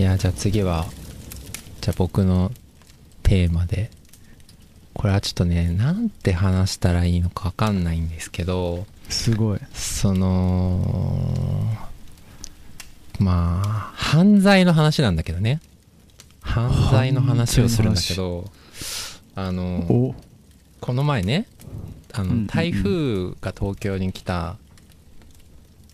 [0.00, 0.86] いやじゃあ次は
[1.82, 2.52] じゃあ僕の
[3.22, 3.90] テーマで
[4.94, 9.58] これはちょっとねなんて話したらいいのか分かんないんですけどすごい。
[9.74, 11.66] その
[13.18, 15.60] まあ犯罪の話なんだけどね。
[16.40, 18.50] 犯罪の話をするんだけど
[19.34, 20.14] あのお。
[20.80, 21.46] この前ね
[22.14, 24.56] あの台風が東京に来た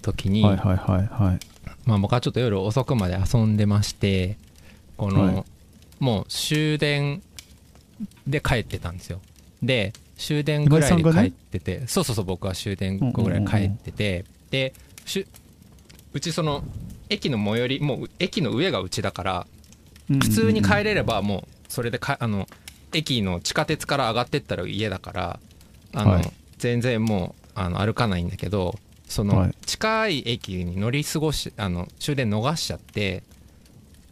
[0.01, 1.41] 時に、はいはいはいはい
[1.87, 4.37] まあ、僕はちょっと夜遅くまで遊んでまして
[4.97, 5.45] この、はい。
[5.99, 7.23] もう終電
[8.27, 9.21] で帰ってたんですよ。
[9.63, 14.75] で終電ぐらいで帰ってて、そうそうそう僕は終電後ぐらい帰ってて、で
[16.13, 16.65] うちその
[17.09, 19.47] 駅の最寄りもう駅の上がうちだから
[20.09, 22.47] 普通に帰れればもうそれでかあの
[22.93, 25.41] 駅の地下鉄から上がってったら家だから
[25.95, 26.33] あの、はい。
[26.59, 28.75] 全然もうあの歩かないんだけど
[29.07, 29.55] その、はい。
[29.65, 33.23] 近い駅に乗り過ごしあの終電逃しちゃって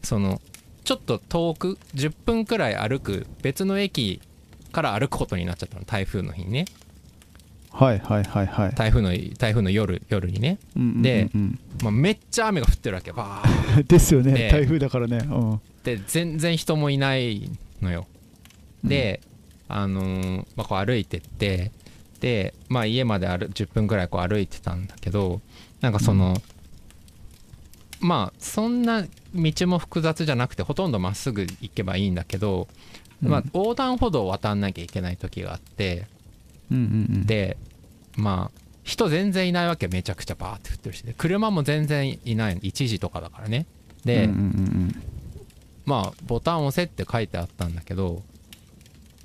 [0.02, 0.40] その
[0.84, 4.20] ちょっと遠く10分くらい歩く別の駅
[4.72, 6.66] から歩くことになっちゃったの台風の日にね。
[7.70, 8.74] はいはいはいはい。
[8.74, 11.58] 台風の台風の夜夜にね、うんうんうんでうん。
[11.82, 14.32] まあ、めっちゃ雨が降ってるわけバー ですよね。
[14.32, 15.18] で台風だからね。
[15.18, 15.60] うん。
[15.82, 17.50] で全然人もいない
[17.82, 18.06] のよ。
[18.84, 19.20] で、
[19.68, 21.72] あのーまあ、こう歩いてって
[22.24, 25.42] で、まあ、家まで歩10分ぐらいこう歩いてたんだけど
[25.82, 26.34] なんかその、
[28.00, 32.66] まあそんな道も複雑じゃなくてほとんどまっすぐ行けばいいんだけど、
[33.20, 36.06] まあ、横断歩道を渡んなきゃいけない時があって
[36.70, 37.26] うんうんうん。
[37.26, 37.58] で
[38.16, 41.02] まあ人全然いないわけめちゃくちゃバーって降ってるし。
[41.02, 43.66] で車も全然いない1時とかだからね。
[44.06, 45.02] で、うんうんうん
[45.84, 48.22] まあボタンを押せって書いてあったんだけど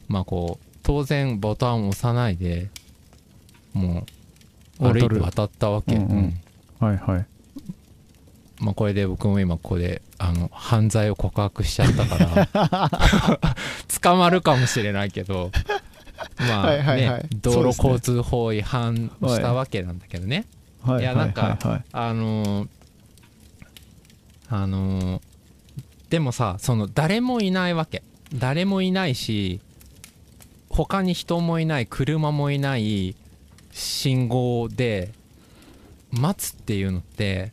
[0.09, 2.69] まあこう当然ボタンを押さないで
[3.73, 4.05] も
[4.79, 6.09] う歩いて渡ったわけ、うんうん。
[6.11, 6.87] うん。
[6.87, 7.25] はいはい。
[8.59, 13.39] まあこれで僕も今ここであの犯罪を告白しちゃったから
[14.01, 15.49] 捕まるかもしれないけど
[16.39, 17.23] まあはいはいはい。
[17.23, 20.45] ね道路交通法違反したわけなんだけどね。
[20.83, 21.01] はい。
[21.01, 21.83] いやなんかはいはいはい。
[21.93, 22.67] あのー
[24.49, 25.21] あのー
[26.09, 28.03] でもさその誰もいないわけ。
[28.33, 29.59] 誰もいないし
[30.69, 33.15] 他に人もいない車もいない
[33.79, 35.11] 信号で
[36.11, 37.51] 待つっていうのって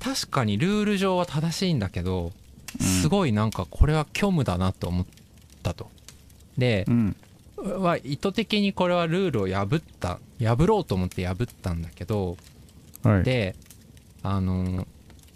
[0.00, 2.32] 確かにルール上は正しいんだけど
[2.78, 5.06] すごいなんかこれは虚無だなと思っ
[5.62, 5.90] たと。
[6.56, 7.16] でうん
[7.56, 12.36] は意図的にこれはルールを破った破ろうと思って破ったんだけど
[13.02, 13.56] はいで
[14.22, 14.86] あの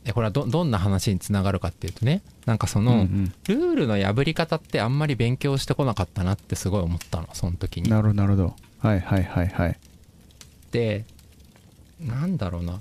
[0.04, 3.06] えこれはどどんな話につながるかっていうとねなんかその、
[3.47, 7.88] ルールの破り方ってあんまり勉強してこなかったなってすごい思ったのその時に。
[7.88, 9.78] なるほどはいはいはいはい。
[10.72, 11.04] で
[12.00, 12.81] なんだろうな。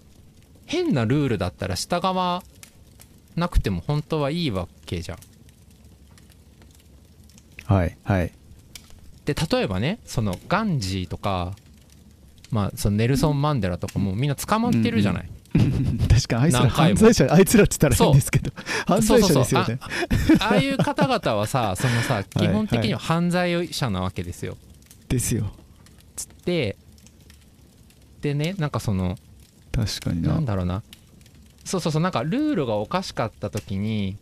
[0.66, 2.44] 変なルールだったら従わ
[3.36, 5.18] なくても本当はいいわけじゃん。
[7.66, 8.32] はいはい。
[9.26, 11.54] で例えばねそのガンジーとか
[12.50, 15.30] まあそのネルソン・マンデラとかもみんな捕まってるじゃない。
[16.10, 18.52] 確かにあいつら犯罪者あいつらって言ったら変ですけど
[18.88, 19.80] 犯罪者ですよね。
[20.40, 24.58] ああいう方々はさそのさ 基本的には犯罪者なわけですよ。
[25.10, 25.52] ですよ
[26.46, 26.76] で
[28.22, 29.18] でねなんかその
[29.72, 30.34] 確かにな。
[30.34, 30.84] なんだろうな。
[31.64, 34.18] そうそうそうなんかルールがおかしかった時に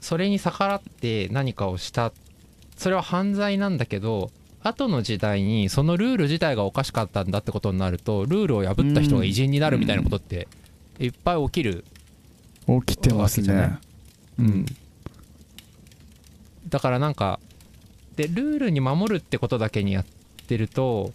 [0.00, 2.12] それに逆らって何かをした
[2.76, 4.30] それは犯罪なんだけど
[4.62, 10.48] 後の時代にそのルール自体がおかしかったんだってことになるとルールを破った人が偉人になるみたいなことって
[10.98, 11.84] いっぱい起きる、
[12.66, 13.78] 起きてますね。
[14.36, 14.66] うん。
[16.68, 17.38] だからなんか
[18.16, 20.06] でルールに守るってことだけにやっ
[20.48, 21.12] てると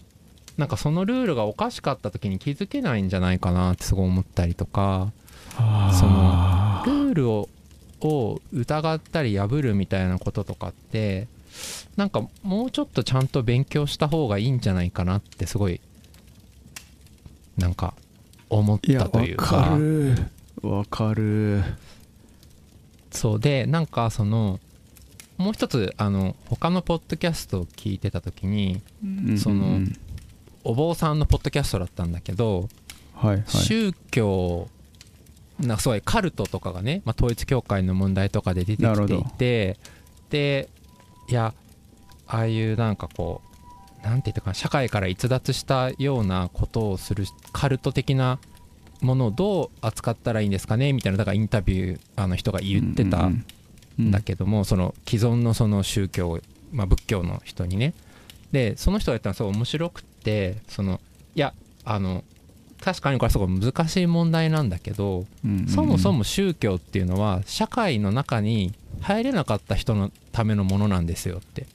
[0.57, 5.11] なんかそのルールがおかしかった時に気づけないんじゃないかなってすごい思ったりとか
[5.57, 5.61] そ
[6.05, 7.49] あルールを
[8.01, 11.27] を疑ったり破るみたいなこととかって
[11.95, 15.79] なんかもうちょっとちゃんと勉強した方がいいんじゃないかなってすごい
[17.57, 17.93] なんか
[18.49, 19.55] 思ったというか。
[19.55, 20.15] わかる。
[20.61, 21.63] わかる。
[23.11, 24.59] そうでなんかその
[25.37, 28.81] もう一つあの他のポッドキャストを聞いてた時に
[29.37, 29.97] そのうんうん
[30.63, 32.69] お坊さんのポッドキャストだったんだけど、
[33.15, 33.43] はいはい。
[33.47, 34.69] 宗教
[35.59, 39.79] なんかそういうカルトとかがね、まあ、統一教会の問題とかで出てきていて
[40.29, 40.69] で
[41.29, 41.53] いや
[42.27, 43.41] ああいうなんかこ
[44.01, 48.39] うなんて言ったかな社会から逸脱したようなことをするカルト的な
[49.01, 53.45] ものをどう扱ったらいいんですかねみたいなだからインタビューあの人が言ってたうん
[54.11, 56.39] だけども、その既存のその宗教、
[56.71, 57.93] まあ、仏教の人にね。
[58.51, 61.01] でその人が言ったのはすごい面白くってその
[61.35, 61.53] いや
[61.83, 62.23] あの
[62.81, 65.25] 確かにこれすごい難しい問題なんだけど、
[65.73, 71.65] そもそも宗教っていうのは社会の中に入れなかった人のためのものなんですよって。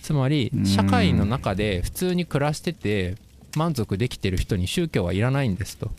[0.00, 0.64] つまりうん。
[0.64, 3.16] 社会の中で普通に暮らしてて
[3.56, 5.90] 満足できてる人に宗教はいらないんですと。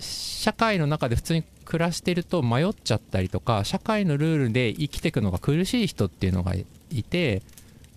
[0.00, 6.64] 社会の中で普通に暮らしてると迷っちゃったりとか社会のルールで生きていくのが苦しい人っていうのがい
[7.02, 7.42] て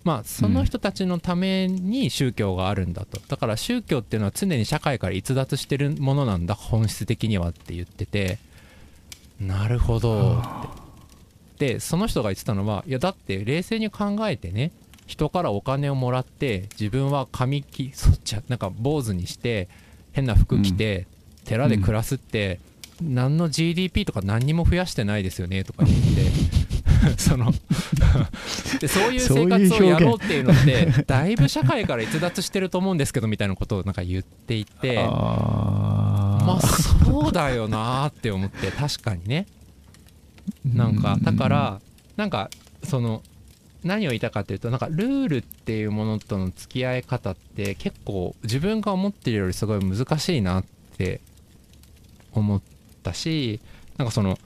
[0.04, 3.20] まあその人たちのために宗教があるんだと。
[3.28, 8.38] だから宗教っていうのは常に社会から逸脱してるものなんだ本質的にはって言ってて。
[9.40, 10.38] なるほど。
[10.38, 10.42] っ
[11.58, 14.72] てでその人が言ってたのはいやだって冷静に考えてね
[15.06, 19.68] 人からお金をもらって自分は髪きそっちゃなんか坊主にして
[20.12, 21.06] 変な服着て、
[21.44, 22.58] 寺で暮らすって、
[23.00, 26.79] 何の GDP とか何にも増やしてないですよねとか言って
[27.16, 27.52] その
[28.80, 39.46] でそういう生活をやろうっていうのってだいぶ社会から逸脱してると思うんですけどみたいなことをなんか言っていてまあそうだよなーって思って確かにね。
[40.64, 41.80] なんかだから
[42.16, 42.50] なんか
[42.82, 43.22] その
[43.84, 50.64] 何を言いたかっていうとなんかルールっていうものとの付き合い方って結構自分が思ってるよりすごい難しいなっ
[50.98, 51.20] て
[52.32, 52.60] 思っ
[53.02, 53.60] たし
[53.96, 54.38] なんかその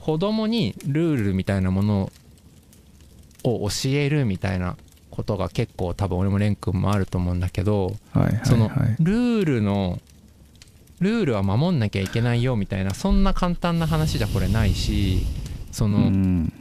[0.00, 2.12] 子供にルールみたいなもの
[3.44, 4.76] を教えるみたいな
[5.10, 8.46] ことが結構多分俺も蓮くんもあると思うんだけどはいはいはい。
[8.46, 10.00] そのルールの
[11.00, 15.26] ルールは守んなきゃいけないよみたいなそんな簡単な話じゃこれないし
[15.70, 16.52] その、うん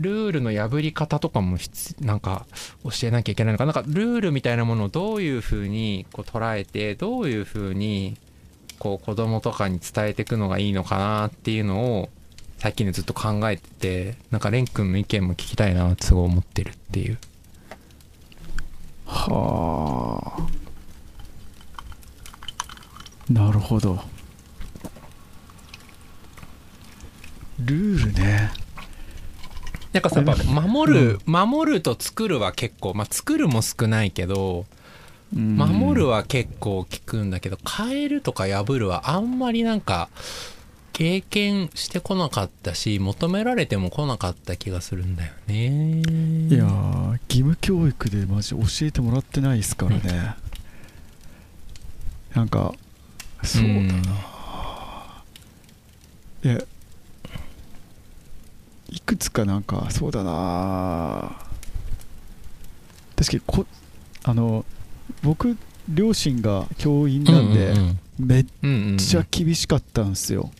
[0.00, 2.46] ルールの破り方とかも必なんか
[2.84, 8.16] 教えなきゃいけないのかなんかルールみたいなものをどういうふうにこう捉えてどういうふうに
[8.80, 12.08] こう子供とかに伝えていくのがいいのかなっていうのを
[12.56, 17.18] 最近でずっと考えててなんか蓮くんの意見も聞きたいなってすごい思ってるっていう。
[19.04, 20.60] はあ。
[23.30, 24.00] なるほど。
[27.58, 28.50] ルールね。
[29.92, 34.64] なんかさやっぱ守る、守ると作るは結構まあ作るも少ないけど
[35.32, 40.08] 守るはは結構聞くんだけど変えるとか破るはあんまりなんか
[40.92, 46.02] 経験してこなかったし求められても来なかった気がするんだよね。
[46.48, 50.34] いやー義務教育でマジ教えてもらってないですからね、
[52.34, 52.74] なんか
[53.44, 55.22] そうだな、
[56.44, 56.58] いや
[58.90, 61.36] いくつかなんかそうだな
[63.16, 63.66] 確かにこ
[64.24, 64.64] あの
[65.22, 65.56] 僕
[65.88, 68.90] 両親が教員なんで、うんめっうんうん。
[68.90, 70.50] うんちゃ厳しかったんですよ、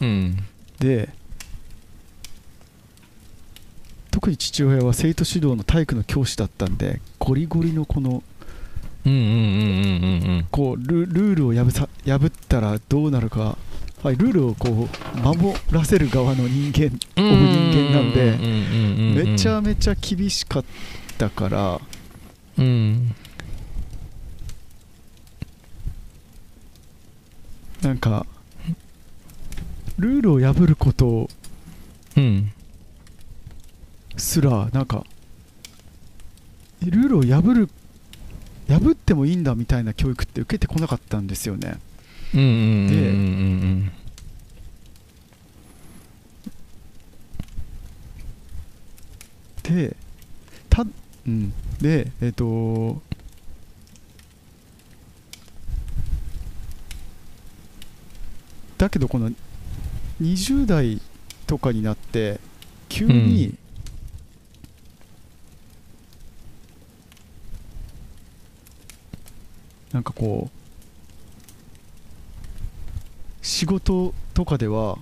[0.00, 0.36] うん
[0.78, 1.10] で
[4.10, 8.22] 特に父親は生徒指導の体育の教師だったんでゴリゴリのこの
[10.50, 13.56] こうルルールを破さ破ったらどうなるか、
[14.02, 17.32] はい、ルールをこう守らせる側の人間うん。
[17.32, 20.64] オブ人間なんでめちゃめちゃ厳しかっ
[21.18, 21.80] たから
[22.58, 23.14] うん
[27.82, 28.26] なんか
[29.98, 31.28] ルールを破ること
[32.16, 32.52] うん。
[34.16, 35.04] すらなんか
[36.84, 37.68] ルールを破る
[38.68, 41.78] 破ってもいいんだみたいな教育って受けてこなかったんですよね。
[42.34, 42.98] うんうんうんう
[43.88, 43.92] ん
[49.62, 49.96] で
[50.68, 50.82] た、
[51.26, 53.00] うん、でえっ、と
[58.82, 59.30] だけどこの
[60.20, 61.00] 20代
[61.46, 62.40] とかになって
[62.88, 63.58] 急に、うん。
[69.92, 70.56] なんかこう
[73.40, 74.98] 仕事とかでは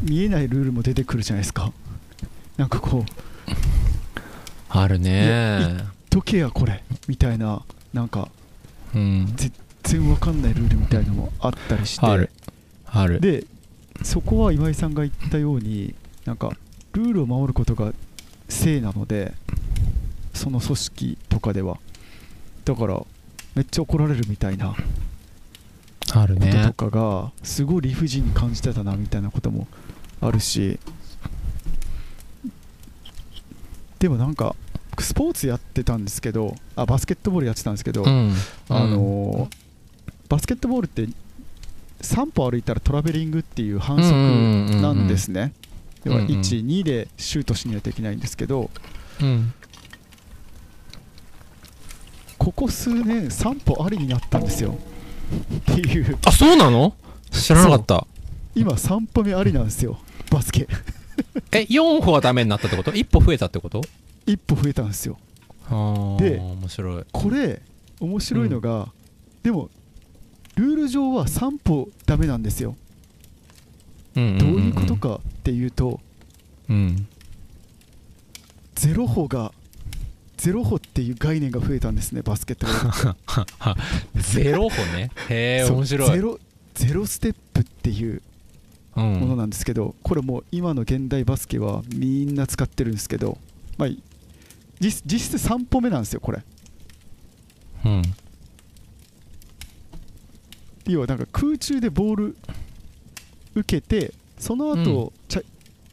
[0.00, 1.72] 見えないルールも出てくるじゃないですか。
[2.56, 3.02] なんかこう
[4.68, 5.84] あるね。
[6.10, 8.28] どけやこれみたいななんか
[8.94, 9.34] うん
[9.82, 12.06] 全然わかんないルールみたいのもあったりして。
[12.06, 12.30] ある。
[12.86, 13.20] ある。
[13.20, 13.44] で
[14.02, 15.94] そこは今井さんが言ったように
[16.24, 16.50] なんか
[16.92, 17.92] ルールを守ることが
[18.48, 19.34] 正なので
[20.32, 21.78] その組織とかでは。
[22.64, 23.04] だから
[23.54, 24.76] めっちゃ怒られるみたいなこ
[26.06, 26.72] とあるね。
[26.76, 29.66] とかがすごい理不尽に感じてたなみたいなことも
[30.20, 30.78] あるし。
[33.98, 34.56] でもなんか
[34.92, 38.32] 僕スポーツやってたんですけどあバスケットボールやってたんですけど、うん。
[38.68, 39.56] あのー
[40.30, 41.06] バスケットボールって
[42.00, 45.52] 3歩歩いたらトラベリングっていう反則なんですね。
[46.04, 46.30] 要はうんうん。
[46.40, 48.70] 1、2でシュートしないといけないんですけど、
[49.20, 49.52] うん。
[52.38, 54.78] ここ数年散歩ありになったんですよ。
[55.72, 56.16] っていう。
[56.24, 56.94] あそうなの？
[57.30, 58.06] 知らなかった。
[58.54, 59.98] 今散歩目ありなんですよ。
[60.30, 60.66] バスケ。
[61.52, 62.92] え4歩はダメになったってこと？
[62.94, 63.82] 一歩増えたってこと？
[64.26, 65.18] 一歩増えたんですよ。
[66.18, 67.04] で面白い。
[67.12, 67.60] これ
[68.00, 68.88] 面白いのが、
[69.42, 69.68] でも
[70.56, 72.76] ルール上は3歩ダメなんですよ。
[74.14, 76.00] どういうことかっていうと
[76.68, 77.06] うん。
[78.74, 79.52] ゼロ歩が
[80.36, 83.14] ゼロ歩っていう概念が増えたんですねバスケットボー
[84.14, 85.10] ル ゼロ歩ね。
[85.28, 86.10] へえ面白い。
[86.10, 86.40] ゼロ
[86.74, 88.22] ゼロステップっていう
[88.96, 93.38] うものんなんですけど、これもう今の現代バスケはみんな使ってるんですけど、
[93.76, 93.88] まあ、
[94.80, 96.42] 実実質3歩目なんですよこれ。
[97.84, 98.02] うん
[100.92, 101.18] 要はなん。
[101.18, 102.36] か空中でボール
[103.54, 105.42] 受けてその後、ちゃ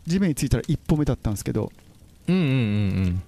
[0.06, 1.72] 地面についたら1歩目だったんですけど
[2.27, 3.22] うんうんうん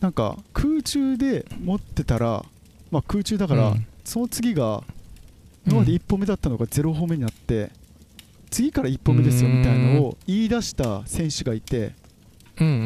[0.00, 2.44] なんか空中で持ってたら、
[2.92, 4.84] まあ、空中だうんから、その次が
[5.66, 7.70] 今まで1歩目だったのが0歩目になって、
[8.50, 11.94] 次から1歩目ですよみたいなのを言い出した選手がいて
[12.60, 12.82] うんうんうんう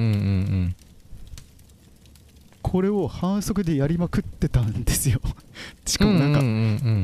[0.69, 0.77] ん
[2.73, 5.21] これを反則でやりまくってたんですよ。
[5.85, 6.49] ししかもなんかうんう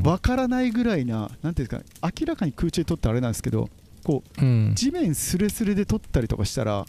[0.01, 3.69] んわからないぐらいななんていうんですか明らかに空中で取ったあれなんですけど
[4.03, 4.73] こううん。
[4.75, 6.87] 地面すれすれで取ったりとかしたら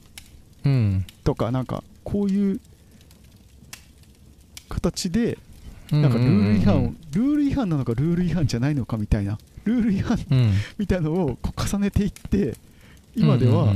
[0.63, 1.05] うん。
[1.25, 2.61] とかなんかこういう
[4.69, 5.37] 形で
[5.91, 10.53] うんなんかルール違反をルール違反なのかルール違反じゃないのかみたいなルール違反うん。
[10.77, 12.55] みたいなのを重ねていって
[13.13, 13.75] 今では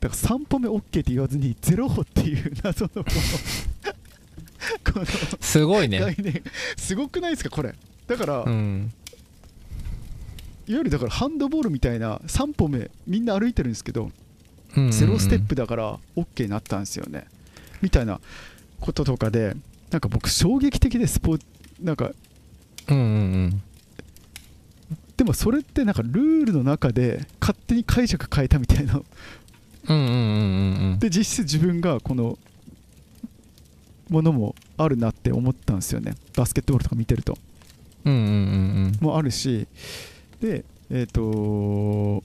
[0.00, 5.06] だから3歩目 OK って言わずに0歩っていう謎のこの
[5.40, 6.00] すごいね。
[6.00, 6.42] 概念。
[6.76, 7.74] すごくないですかこれ。
[8.06, 8.92] だから、いわうん
[10.66, 14.10] ゆるだからハンドボールみたいな3歩目みんな歩いてるんですけど
[14.76, 17.26] うんうんゼロステップだから OK になったんですよね。
[17.82, 18.20] みたいな
[18.80, 19.54] こととかで
[19.90, 21.46] なんか僕衝撃的でスポーツ
[21.82, 22.12] なんか
[22.88, 23.62] うんうん。
[25.16, 29.02] でもそれってなんかルールの中で勝手に解釈変えたみたいな
[30.98, 32.38] で実質自分がこの
[34.08, 36.14] ものもあるなって思ったんですよね。
[36.36, 37.36] バスケットボールとか見てると。
[38.04, 38.98] うんうんうんうん。
[39.00, 39.66] もあるし。
[40.40, 42.22] でえっ、と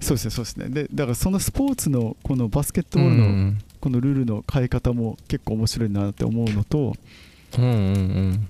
[0.00, 0.68] そうですねそうですね。
[0.68, 6.94] でだからそのスポーツのこのバスケットボールのうんこのルールの変え方も結構面白いなって思うのと
[7.58, 8.48] うんうん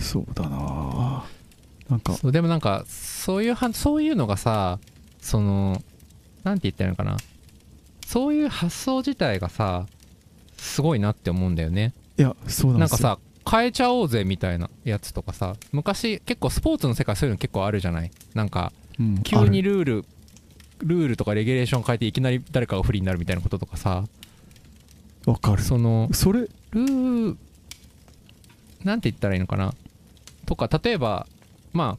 [0.00, 1.24] そうだな。
[1.88, 2.14] なんか。
[2.14, 4.78] そうでもなんかそういうはそういうのがさ
[5.20, 5.82] その
[6.42, 7.16] なんて言ったらいいのかな。
[8.06, 9.86] そういう発想自体がさ
[10.56, 11.92] すごいなって思うんだよね。
[12.18, 12.78] いやそうなんですよ。
[12.78, 18.10] なんかさ変えちゃおうぜみたいなやつとかさ昔結構スポーツの世界そういうの結構あるじゃない？
[18.34, 20.04] なんかうん急にルール
[20.80, 24.04] ルールとかレギュレーション変えていきなり誰かが不利になるみたいなこととかさ。
[25.26, 25.62] わかる。
[25.62, 27.36] そのそれルー
[28.84, 29.74] なんて言ったらいいのかな？
[30.50, 31.28] とか例えば
[31.72, 31.98] まあ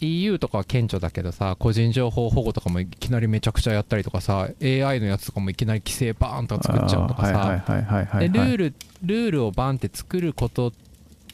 [0.00, 7.64] EU とかは顕著だけどさ個人情報保護とかもいきなりめちゃくちゃやったりとかさ AI のやつとかもいきなり規制バーンとか作っちゃうとかさ、
[8.28, 10.72] ルールルールをバンって作ること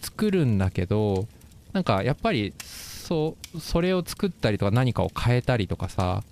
[0.01, 1.27] 作るんだけど
[1.73, 6.23] なんかやっぱりそうそれを作ったりとか何かを変えたりとかさ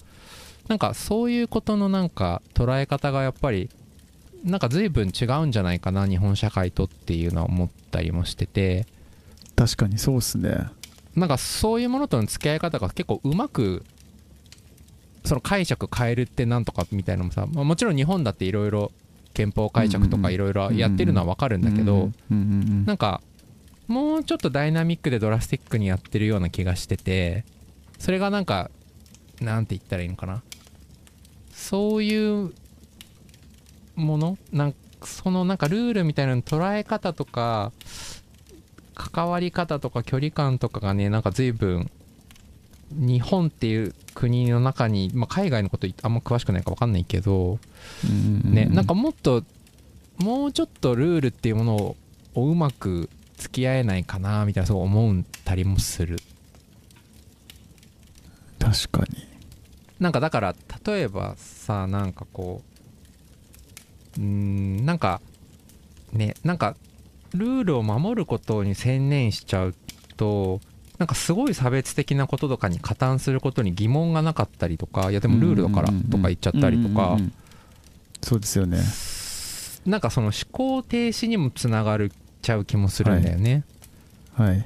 [0.69, 3.69] なんかそういうことのなんか捉え方がやっぱり
[4.45, 8.87] なんか随分違うんじゃないかな日本社会とっていうのは思ったりもしてて
[9.57, 10.67] 確かにそうっすね。
[11.15, 13.85] なんかそういうものとの付き合い方が結構うまく
[15.25, 18.93] その解釈変えるってなんとかみたいなのもさ、まあ、もちろん日本だっていろいろ
[19.35, 23.21] 憲法解釈とかいろいろやってるのはわかるんだけど、なんか
[23.89, 27.45] もうちょっとダイナミックでドラスティックにやってるような気がしてて
[27.99, 28.71] それがなんか
[29.41, 30.43] なんて言ったらいいのかな。
[31.53, 32.53] そういう
[33.95, 34.39] もの？
[34.51, 37.73] なんそのなんかルールみたいなの捉え方とか
[39.11, 41.91] 関わり方とか距離感とかがねなんか随分
[42.91, 47.59] 日本っていう国の中に、まあ、海外のことあんま詳しくないか分かんないけど、
[48.45, 49.45] ね、なんかもっと
[50.19, 51.97] もうちょっとルールっていうものを
[52.35, 56.19] をうまく付き合えないかなみたいなそう思ったりもする。
[58.59, 59.27] 確かに。
[59.99, 60.55] なんかだから
[60.85, 62.63] 例えばさなんかこ
[64.17, 65.21] ううーんなんか
[66.13, 66.77] ねなんか
[67.35, 69.75] ルールを守ることに専念しちゃう
[70.17, 70.61] と
[70.99, 77.19] なんかすごい差別的なこととかに加担することに疑問がなかったりとかいやでもルールだからとか言っちゃったりとか。
[78.23, 78.79] そうですよね。
[79.85, 83.65] なんかその思考停止にもつながるちゃう気もするんだよね、
[84.35, 84.65] はい。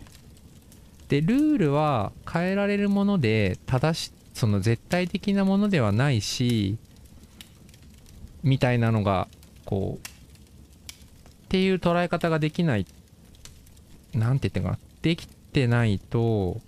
[1.08, 6.76] でルールは変えられるもので正しその絶対的なものではないし
[8.42, 9.28] みたいなのが
[9.64, 10.08] こう
[11.46, 12.86] っていう捉え方ができない
[14.14, 16.60] なんて言ってんかなできてないと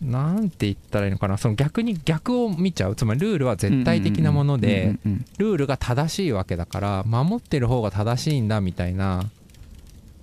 [0.00, 4.94] なんて言ったらいいのかなその逆に逆を見ちゃうつまりルールは絶対的なもので
[5.38, 9.24] ルールが正しいわけだから守ってる方が正しいんだみたいな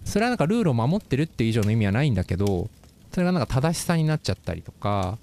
[0.05, 2.69] それはなんかルールを守ってるっていう以上の意味はないんだけど
[3.11, 5.17] それがなんか正しさになっちゃったりとか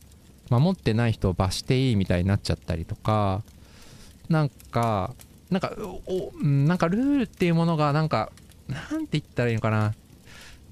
[0.50, 3.42] 守ってない人を罰していいみたいになっちゃったりとか
[4.28, 5.14] なんか
[5.52, 5.74] なんか
[6.06, 8.32] おうんなんかルールっていうものがなんか
[8.68, 9.94] なんて言ったらいいのかな。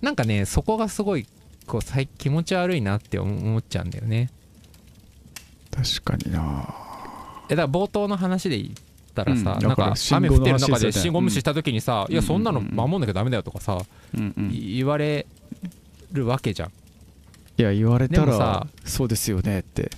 [0.01, 1.27] なんかねそこがすごい
[1.67, 4.31] こう最気持ち悪いなって思っちゃうんだよね。
[5.71, 6.75] 確かにな。
[7.51, 8.75] えだから冒頭の話で言っ
[9.15, 13.79] たらさ、うんなんだか雨降ってる中で信号無視した時にさ、いやうんそんなの守んなきゃダメだよとかさ、
[14.15, 14.51] うんうん。
[14.51, 15.27] い言われ
[16.13, 16.69] るわけじゃん。
[17.59, 19.91] いや言われたらそうですよねって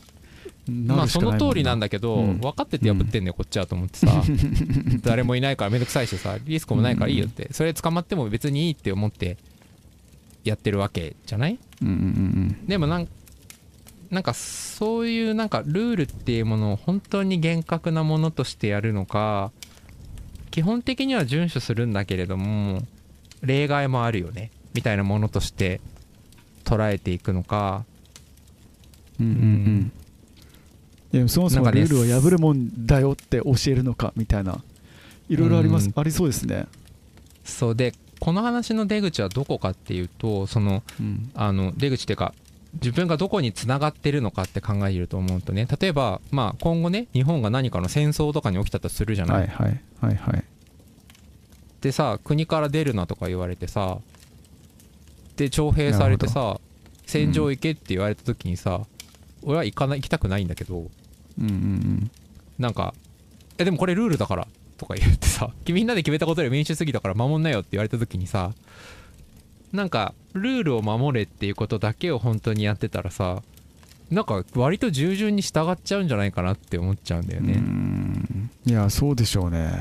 [0.69, 2.38] まあその通りなんだけど、うん。
[2.38, 4.23] 分かってて破ってんねよこっちはと思ってさ、
[5.02, 9.38] 誰もいないからめんどくさいしさリスクもないからいいよって、それ捕まっても別にいいって思って
[10.45, 11.59] やってるわけじゃない？
[12.69, 13.09] でもなん
[14.11, 19.50] なんかそういうなんかルールっていうものを本当に厳格なものとしてやるのか
[20.50, 22.83] 基本的には遵守するんだけれども
[23.40, 25.81] 例外もあるよねみたいなものとして
[26.64, 27.85] 捉えていくのか。
[29.19, 29.92] うんうんうんうん
[31.12, 34.62] いやそもそもルールを破るもんだよって教えるのかみたいな
[35.28, 35.92] いろいろありますうん。
[35.95, 36.66] ありそうですね。
[37.45, 41.31] そうでこの話の出口はどこかっていうとそのうん。
[41.35, 42.35] あの出口っていうか
[42.75, 50.45] 自分がどこにつながってるのかって考えると思うとね例えば、まあ、今後ね日本が何かの戦争とかに起きたとするじゃない、はいはいはいはい。
[51.83, 53.99] でさ国から出るなとか言われてさ
[55.37, 56.61] で徴兵されてさ
[57.07, 58.87] 戦場行けって言われた時にさ、
[59.42, 60.90] 俺は行かない行きたくないんだけど
[61.38, 62.10] うんうんうん。
[62.58, 62.94] なんか
[63.58, 64.46] 「えでもこれルールだから」
[64.78, 68.52] とか言ってさ「みんなで決めたことで民主主義だから守んなよ」って言われた時にさ
[69.72, 73.42] なんかルールを守れっていうことだけを本当にやってたらさ
[74.11, 77.62] なんか割と従順に従っちゃうんじゃないかなって思っちゃうんだよね。
[78.66, 79.72] いやそうでしょうね。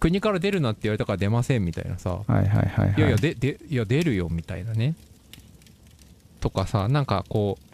[0.00, 2.94] 国から出るなって言われたから出ませんみたいなさはいはいはいはい。
[2.98, 4.94] いやいやででいや出るよみたいなね。
[6.40, 7.67] とかさなんかこう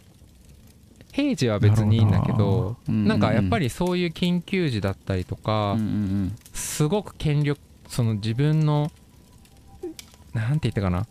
[1.14, 3.20] 平時は別にいいんだけどなん。
[3.20, 8.90] かやっぱりそういう緊急時だったりとか、うんうんすごく権力その自分の
[10.33, 11.07] なんて言ったかな。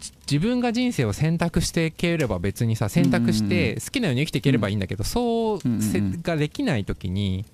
[0.00, 5.74] じ自分が人生を選択していければ別にさ選択して好きなように生きていければいいんだけど、そううんうん。
[5.74, 7.44] うんせができない時に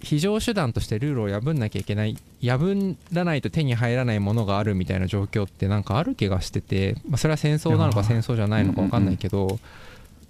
[0.00, 9.58] 非常手段としてルールを破んなきゃいけない破らないと手に入らないものがあるみたいな状況ってなんかある気がしてて、まあ、それは戦争なのか戦争じゃないのか分かんないけど、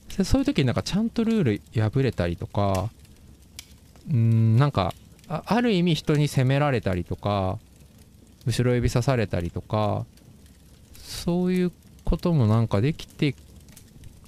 [0.09, 2.88] そそういう時になんかちゃんとルール破れたりとか
[4.09, 4.94] うーんなんか
[5.28, 7.59] あある意味人に責められたりとか
[8.46, 10.07] 後ろ指さされたりとか
[10.96, 11.72] そういう
[12.04, 13.35] こともなんかできてい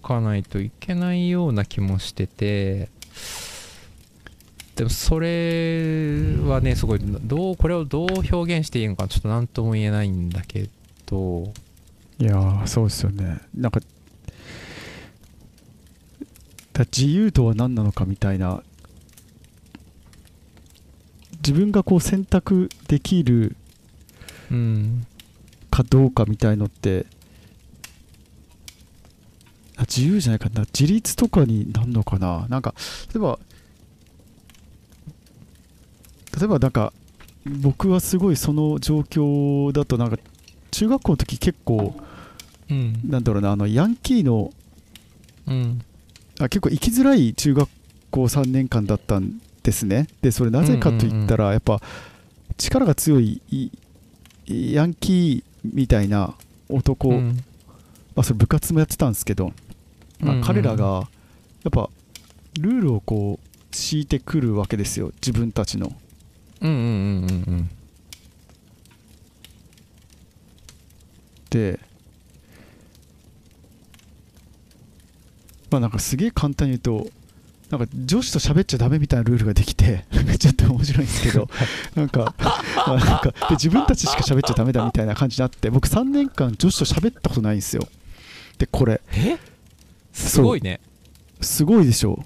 [0.02, 2.90] かないといけないような気もしてて
[4.80, 10.70] でもそれはねすごいどうこれをどう表現していいのかちょっと何とも言えないんだけ
[11.04, 11.52] ど。
[12.18, 13.40] いやそうですよね。
[13.54, 13.80] なんか
[16.72, 18.62] だ自由とは何なのかみたいな。
[21.46, 23.56] 自分がこう選択できる
[25.70, 27.04] かどうかみたいのって
[29.76, 30.62] あ自由じゃないかな。
[30.62, 32.46] 自立とかになるのかな。
[32.48, 32.74] なんか
[33.12, 33.38] 例えば
[36.38, 36.92] 例えばなんか
[37.46, 40.18] 僕はすごいその状況だとなんか
[40.70, 41.94] 中学校の時結構
[42.70, 43.00] うん。
[43.04, 44.52] なんだろうなあのヤンキーの
[45.46, 45.82] うん。
[46.38, 47.68] あ結構生きづらい中学
[48.10, 50.08] 校3年間だったんですね。
[50.22, 51.80] でそれなぜかといったら、やっぱ
[52.56, 53.70] 力が強いい
[54.48, 56.34] ヤンキーみたいな
[56.68, 57.44] 男、うん。
[58.14, 59.52] まあ、それ部活もやってたんですけど、
[60.20, 61.08] まあ彼らが
[61.62, 61.90] やっぱ
[62.58, 65.92] ルールをこう敷いてくるわけですよ自分たちの
[66.60, 67.70] うんうんうんうんうん。
[71.50, 71.80] で
[75.70, 77.10] まあなんかすげえ簡単に言うと
[77.70, 80.04] なんか女子と喋っちゃダメみたいなルールができて
[80.38, 81.48] ちょっと面白いんですけど
[81.94, 87.86] なんかまあなんかで自分たちしか喋っちゃダメだみたいな感じになって僕3年間女子と喋ったことないんですよ。
[88.58, 89.00] でこれ。
[89.12, 89.38] え？
[90.12, 90.80] すごいね。
[91.40, 92.24] すごいでしょ。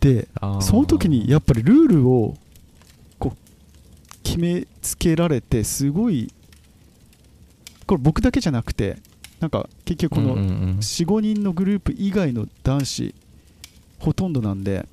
[0.00, 0.28] で
[0.60, 2.36] その時にやっぱりルールを
[4.34, 6.28] 決めつけられてすごい
[7.86, 8.96] これ僕だけじゃなくて
[9.38, 13.14] なんか結局このうんうんうん45人のグループ以外の男子
[14.00, 14.88] ほとんどなんで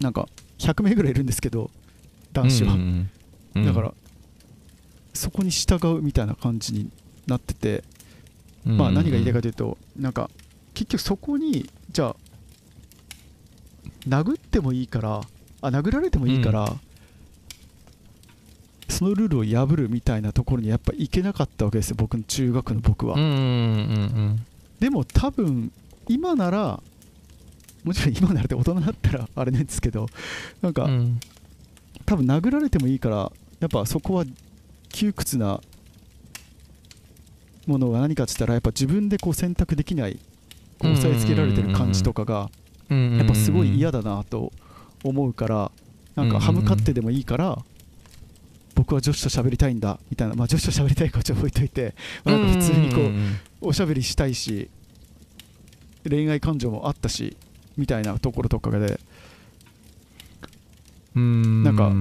[0.00, 1.70] なんか100名ぐらいいるんですけど
[2.34, 2.76] 男子は、
[3.54, 3.94] だから
[5.14, 6.90] そこに従うみたいな感じに
[7.26, 7.84] なってて、
[8.64, 10.30] まあ何が言いたいかというとなんか
[10.74, 12.16] 結局そこにじゃあ
[14.08, 15.20] 殴ってもいいから
[15.62, 16.74] あ殴られてもいいから、
[19.02, 23.16] そのルールを破るみたいなところにやっぱ行けなかったわけですよ僕の中学の僕は、
[24.78, 25.72] でも多分
[26.08, 26.80] 今なら
[27.84, 30.06] もちろん今ならって大人だったらあれなんですけど
[30.60, 30.90] なんか、うん。
[30.90, 31.20] うん
[32.04, 34.24] 多分殴られてもいいからやっぱそこは
[34.88, 35.60] 窮屈な
[37.66, 40.18] ものは何かって言ったらやっぱ自分でこう選択できない
[40.78, 42.50] こう押さえつけられてる感じとかが
[42.90, 44.52] やっぱすごい嫌だなと
[45.04, 45.70] 思うから
[46.16, 47.58] なんか歯向かってでもいいから
[48.82, 54.68] 僕は女子と喋りたいんだみたいなまあ女子と喋りたいかはちょっと置いといてまあなんか普通にこんうんおしゃべりしたいし
[56.08, 57.36] 恋愛感情もあったし
[57.76, 58.98] みたいなところとかで
[61.14, 61.62] うん。
[61.62, 61.92] なんか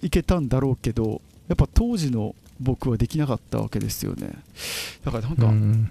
[0.00, 4.30] いけたんだろうけどやっぱ当時の僕はできなかったわけですよね。
[5.04, 5.90] だからなんか、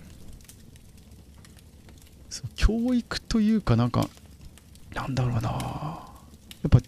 [2.56, 4.10] 教育というかなんか
[4.96, 5.52] なんだろうな。
[6.64, 6.80] やっぱ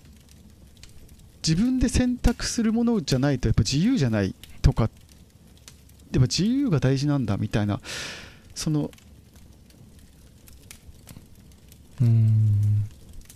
[1.48, 4.90] 自分で選択するものじゃないとやっぱ自由じゃないとかやっ
[6.12, 7.80] ぱ自由が大事なんだみたいな
[8.54, 8.92] その
[12.02, 12.84] うん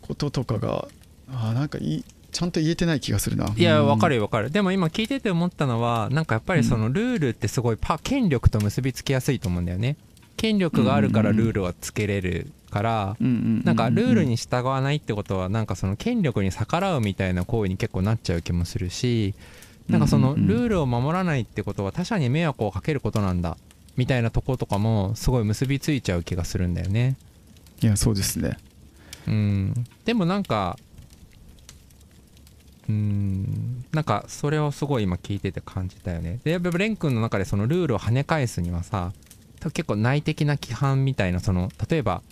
[0.02, 0.88] こととかが
[1.32, 3.54] あーなんかいいちゃんと言えてない気がするな。
[3.56, 4.52] いやわかるるよわかる。
[4.52, 9.98] でも今聞いてて思ったのはなんかやっぱりそのルールってすごいパ権力と結びつきやすいと思うんだよね。
[10.38, 19.36] 権力があるからルールはつけれるからなんかルールに従わないってことはなんかその権力に逆らうみたいな行為に結構なっちゃう気もするし
[19.90, 23.58] なんかそのルールを守らないってことは他者に迷惑をかけることなんだ
[23.98, 27.18] みたいなとことかもすごい結びついちゃう気がするんだよね。
[27.84, 28.58] いやそうですね。
[29.28, 29.74] うん。
[30.06, 30.78] でもなんか
[32.88, 33.86] うん。
[33.92, 36.40] なんかそれをすごい今聞いてて感じたよね。
[36.44, 39.12] でやっぱレン君の中でそのルールを跳ね返すにはさ
[39.74, 42.24] 結構内的な規範みたいなその例えば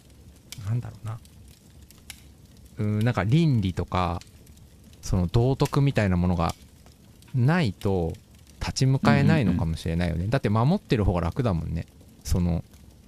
[0.65, 1.19] なんだろうな。
[2.79, 4.21] うんなんか倫理とか
[5.01, 6.55] その道徳みたいなものが
[7.35, 8.13] ないと
[8.59, 11.85] 立ち向かえないのかもしれないよね、だって守ってる方が楽だもんね。
[12.23, 12.63] その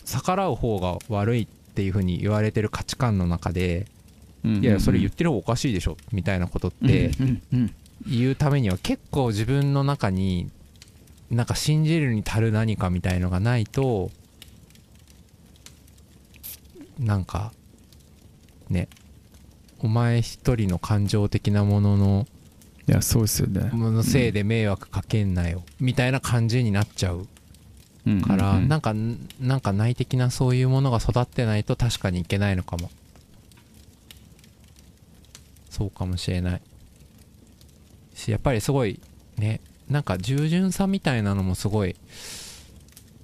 [0.06, 3.88] 逆らう方が悪いっていう風に言われてる価値観の中で
[4.44, 7.76] いやそれ言ってる方がおかしいでしょみたいなことってうんうんうん。
[8.08, 10.50] 言うためには結構自分の中に
[11.30, 14.10] なんか信じるに足る何かみたいのがないと
[17.00, 17.54] なんか
[18.70, 18.88] ね
[19.80, 22.28] お前一人の感情的なものの
[22.88, 23.70] いやそうですよね。
[23.72, 27.28] ものせいで迷惑かけんなよみたいな感じになっちゃう
[28.28, 28.94] から、うなんか
[29.40, 32.90] なんか内的なそういうものが育ってないと確かにいけないのかも。
[35.70, 36.62] そうかもしれない。
[38.14, 39.00] しやっぱりすごい
[39.38, 41.96] ねなんか従順さみたいなのもすごい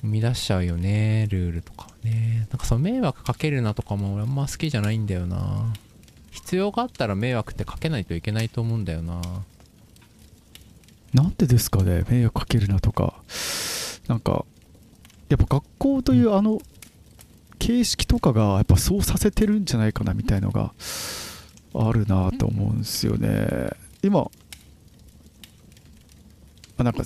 [0.01, 1.83] 生み出しちゃうよねルールとか。
[1.83, 2.47] はね。
[2.49, 5.73] なんかその迷惑かけるなとかも俺あんま好きじゃないんだよな。
[6.31, 9.21] 必要があったら迷惑ってかけないといけないと思うんだよな。
[11.13, 13.15] なんでですかね迷惑かけるなとか。
[14.07, 14.45] なんか
[15.29, 16.59] やっぱ学校というあの
[17.59, 20.73] 形式とかがやっぱそうさせてるんじゃないかなみたいのが
[21.73, 23.69] あるなと思うんですよね。
[24.03, 24.29] 今
[26.77, 27.03] あなんか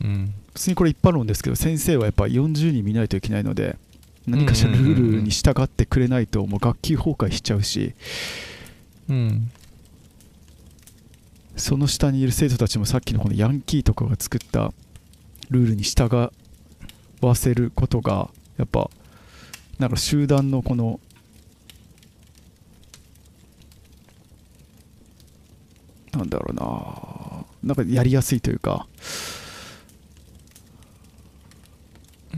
[0.00, 3.76] うん普通にこれ一般論ですけど先生はやっぱ40人見ないといけないので
[4.26, 7.94] 何かしらルールに従ってくれないともう学級崩壊しちゃうし
[9.08, 9.50] うん。
[11.56, 14.72] その下にいる生徒たちもさっきのこのヤンキーとかが作った
[15.50, 16.30] ルールに従
[17.20, 18.90] わせることがやっぱ
[19.78, 21.00] なんか集団のこの
[26.12, 28.86] なんだろうななんかやりやすいというか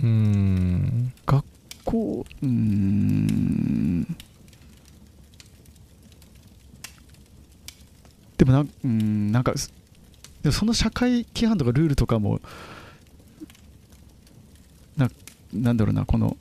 [0.03, 1.13] うん。
[1.85, 4.17] こううーん。
[8.37, 9.55] でもなうーんなんか
[10.43, 12.41] でもその社会規範とかルールとかも
[14.97, 15.09] な
[15.53, 16.37] なんだろうなこの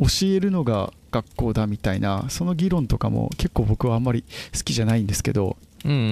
[0.00, 4.22] 教えるのが学校だみたいなその議論とかも結構僕はあんまり
[4.56, 5.56] 好きじゃないんですけど。
[5.84, 6.06] うんうんうんう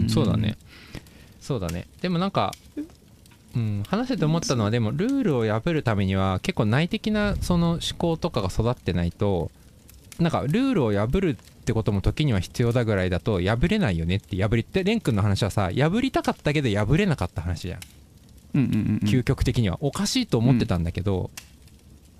[0.00, 0.08] うんん。
[0.08, 0.56] そうだね。
[1.40, 1.88] そうだね。
[2.00, 2.54] でもなんか
[3.54, 9.50] うん話してて思ったのはでもルールを破るためには結構内的なその思考とかが育ってないと
[10.18, 17.80] なんかルールを破るってことも時には必要だぐらいだと破れないよねって破りってレン君の話はさ破りたかったけど破れなかった話じゃん。
[18.54, 19.08] うんうんうんうん。
[19.08, 21.30] 究極的にはおかしいと思ってたんだけど、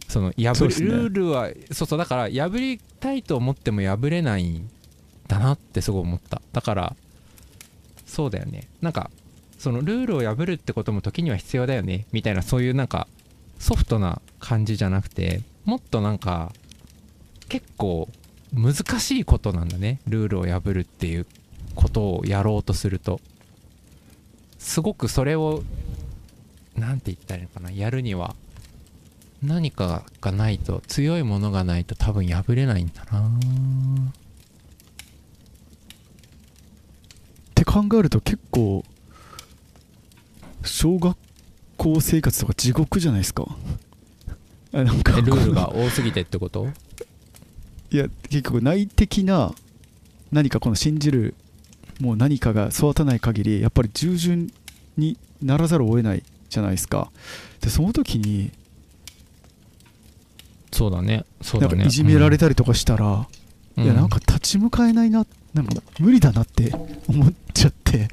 [0.08, 0.88] その破りそうですね。
[0.88, 4.70] ルールはそうそうだから破りたいと思っても破れないん
[5.28, 6.40] だなってすごい思った。
[6.52, 6.96] だから
[8.06, 8.68] そうだよね。
[8.80, 9.10] なんか
[9.62, 12.06] そのルールを破るってことも時には必要だよね。
[12.10, 13.06] みたいなそういうなんか
[13.60, 16.52] ソフトな感じじゃなくてもっとなんか
[17.48, 18.08] 結構
[18.52, 20.00] 難しいことなんだね。
[20.08, 21.28] ルールを破るっていう
[21.76, 23.20] ことをやろうとすると。
[24.58, 25.62] すごくそれを
[26.76, 27.70] なんて言ったらいいのかな。
[27.70, 28.34] やるには
[29.44, 33.28] 何かがないと強いものがないと多分破れないんだな。
[33.28, 33.30] っ
[37.54, 38.84] て考えると結構
[40.64, 41.16] 小学
[41.76, 43.46] 校生活とか地獄じゃないですか。
[44.72, 45.18] あなんか。
[45.18, 46.68] えルールが多すぎてってこと？
[47.90, 49.54] いや結局内的な
[50.30, 51.34] 何かこの信じる
[52.00, 54.50] もう何かが育たない限りやっぱり従順
[54.96, 57.10] にならざるを得ないじゃないですか。
[57.60, 58.50] でその時に
[60.72, 61.24] そうだね。
[61.42, 61.74] そうだね。
[61.74, 63.26] なんかいじめられたりとかしたら、
[63.76, 63.84] うん。
[63.84, 66.72] いやなんか立ち向かえないななんか無理だなって
[67.08, 68.08] 思っちゃって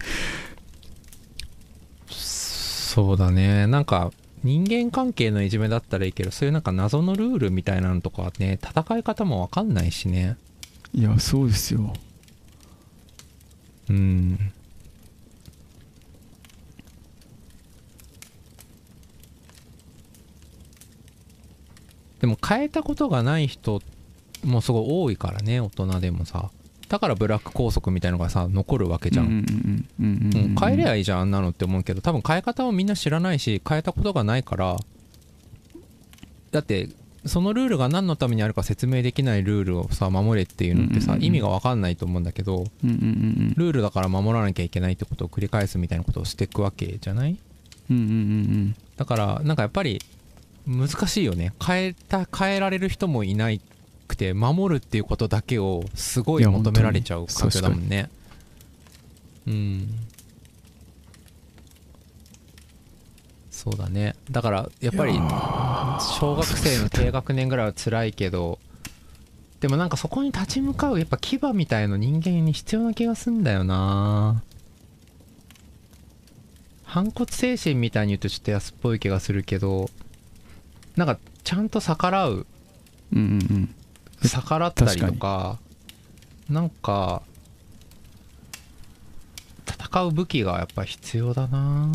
[2.89, 3.67] そうだね。
[3.67, 4.11] なんか
[4.43, 10.37] 人間関係のいじめだったらいいけどそういうなんか謎のルールみたいなのとかはね戦い方もわかんないしね。
[10.91, 11.93] いやそうですよ。
[13.91, 14.37] うん。
[22.21, 23.83] でも変えたことがない人
[24.43, 26.49] もすごい多いからね大人でもさ
[26.89, 29.45] だからブラック校則みたいのがさ残るわけじゃん、
[30.59, 34.75] 変えりゃいいじゃんあんなのって思うけど多分変え方をみんな知らないし変えたことがないから
[36.51, 36.89] だって
[37.25, 47.37] そのルールが何のためにあるか説明できないルールをさ守れっていうのってさ、意味が分かんないと思うんだけどルールだから守らなきゃいけないってことを繰り返すみたいなことをしていくわけじゃない
[48.97, 50.01] だからなんかやっぱり
[50.65, 53.51] 難しいよね変えた変えられる人もいな
[54.09, 58.09] くて守るっていうことだけをすごい求められちゃう環境だもんね。
[59.47, 59.87] うん。
[63.49, 64.15] そうだね。
[64.31, 65.13] だからやっぱり
[66.19, 68.59] 小学生の低学年ぐらいは辛いけど
[69.59, 74.43] でもなんかそこに立ち向かうやっぱ牙みたいの人間に必要な気がすんだよな。
[76.83, 79.91] 反骨精神みたいに言うとちょっと安っぽい気がするけど
[80.95, 82.47] なんかちゃんと逆らう。
[83.13, 83.75] うんうんうん
[84.27, 85.59] 逆らったりとか
[86.49, 87.21] なんか
[89.67, 91.89] 戦う武器がやっぱ必要だな。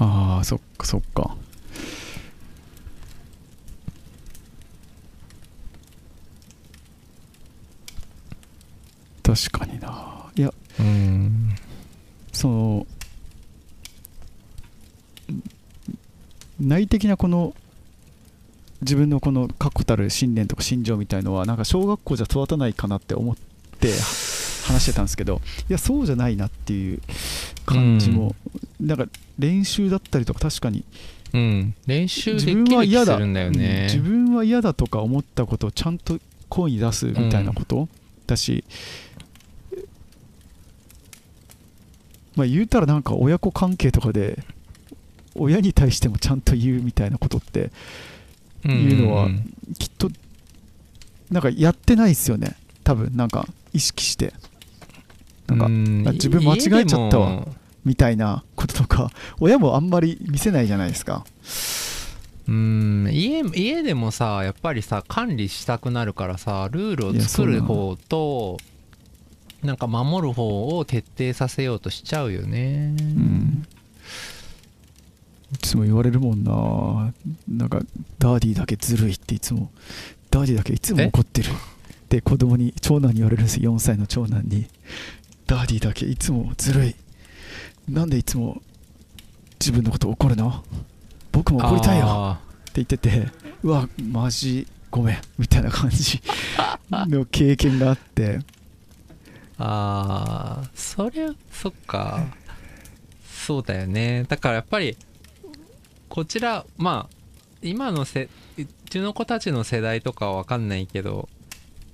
[0.00, 1.36] ああそっかそっか。
[9.22, 10.30] 確かにな。
[10.36, 11.54] いやうん。
[12.32, 12.86] その
[16.60, 17.54] 内的なこの
[18.80, 23.36] 自分のこの確固たる信念とか心情みたいのはなんか小学校じゃ育たないかなって思っ
[23.80, 23.92] て
[24.66, 27.00] 話してたんですけどいやそうじゃないなっていう
[27.66, 28.34] 感じも、
[28.80, 29.06] なんか
[29.38, 30.84] 練習だったりとか確かに
[31.32, 31.74] うん。
[31.86, 33.78] 練習で自きる気分は嫌だするんだよね。
[33.80, 33.82] うん。
[33.84, 37.88] 自分は嫌だとか思ったことをちゃんと声に出すみたいなこと、
[38.28, 38.62] だし
[42.36, 44.38] まあ言うたらなんか親子関係とかで
[45.34, 47.72] 親に対してもちゃんと言うみたいなことって
[48.64, 49.28] いうのは
[49.78, 50.10] きっと
[51.30, 52.56] なんかやってないですよね。
[52.84, 54.32] 多分なんか意識して。
[55.46, 57.46] なんか自分間違えちゃったわ。
[57.84, 59.10] みたいなこととか。
[59.40, 61.24] 親もあんまり見せないじゃないですか。
[62.48, 63.08] うん。
[63.12, 68.58] 家家でもさやっぱりさ管理したくなるからさルールを作る方と
[69.62, 72.94] なんか守る方を徹底させようとしちゃうよね。
[72.98, 73.66] うん
[75.52, 77.12] いつも言われるもんな。
[77.48, 77.80] なんか
[78.18, 79.70] ダーディーだけずるいっていつも。
[80.30, 81.48] ダーディーだけいつも怒ってる。
[81.50, 83.74] って子供に長男に言われるんですよ。
[83.74, 84.66] 4歳の長男に。
[85.46, 86.94] ダーディーだけいつもずるい。
[87.88, 88.60] なんでいつも
[89.58, 90.62] 自分のこと怒るの？
[91.32, 92.06] 僕も怒りたいよ。
[92.06, 93.28] あって言ってて
[93.62, 96.20] うわマジごめんみたいな感じ
[96.90, 98.38] の経験があって。
[98.38, 98.42] ー
[99.58, 102.24] あーそりゃそっか。
[103.46, 104.24] そうだよね。
[104.28, 104.96] だからやっぱり
[106.08, 107.16] こちらまあ
[107.62, 111.28] 今のせうちの子たちの世代とかは分かんないけど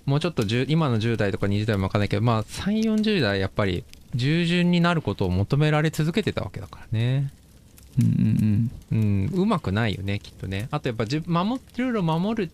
[0.06, 7.32] もうちょっと10今の10代とか20代も分かんないけどまあ3 4 0代やっぱり従順になることを求められ続けてたわけだからね。
[7.98, 9.42] うんうんうん。
[9.42, 10.68] うまくないよねきっとね。
[10.70, 12.52] あとやっぱ自分守ルールを守る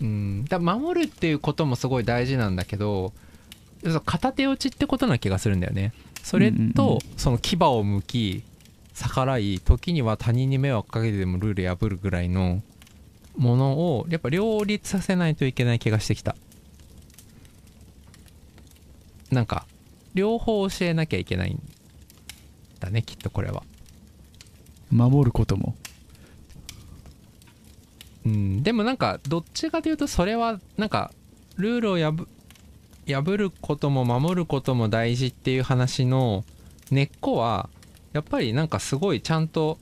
[0.00, 3.12] うんだ守るっていうこともすごい大事なんだけど
[4.06, 5.92] 片手落ちってことな気がするんだよね。
[6.22, 8.42] それとその牙を向き
[8.94, 12.62] 逆らい時には他人に迷惑かけてでもルール破るぐらいの
[13.36, 16.36] ものをやっぱ両立させないといけない気がしてきた
[19.30, 19.66] なんか
[20.14, 21.60] 両方教えなきゃいけないん
[22.78, 23.64] だねきっとこれは
[24.90, 25.74] 守ることも
[28.24, 31.10] うんでもなんかどっちかというとそれはなんか
[31.56, 32.26] ルールを破
[33.06, 36.44] 破ることも守ることも大事っていう話の
[36.90, 37.68] 根っこは
[38.14, 39.76] やっぱりなんかすごいちゃんと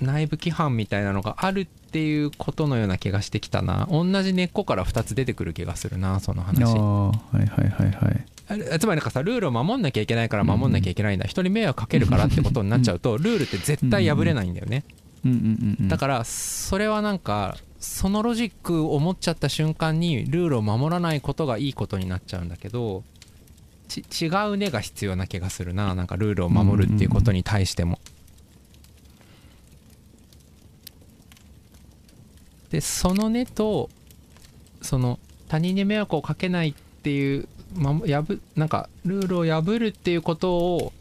[0.00, 3.88] 内部規範みたいなのがあるっていうことのような気がしてきたな。
[3.90, 8.78] 同じ根っこから2つ出てくる気がするなそのああ話はいはいはいはい。
[8.78, 14.84] つまりなんかさルールを守んなきゃいけないから守んなきゃいけないんだ、人に迷惑かけるからってことになっちゃうとルールって絶対破れないんだよね、
[15.24, 15.88] うんうんうんうん。
[15.88, 23.17] だからそれはなんかそのロジックを持っちゃった瞬間にルールを守らないことがいいことになっちゃうんだけどち
[23.96, 25.94] 違う根が必要な気がするな。
[25.94, 27.98] なんかルールを守るっていうことに対しても。
[32.70, 33.88] でその根と
[34.82, 40.92] その他人に迷惑をかけないっていう、ま、やぶなんかルールを破るっていうことを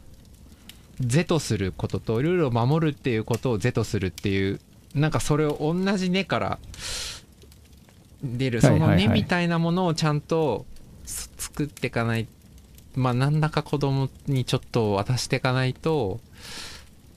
[1.01, 4.61] 是とすることとルールを守るっていうことを是とするっていう
[4.95, 6.59] なんかそれを同じ根から
[8.23, 8.61] 出る。
[8.61, 10.65] その根みたいなものをちゃんと
[11.05, 12.27] す作っていかない
[12.97, 16.19] まあ何らか子供にちょっと渡していかないと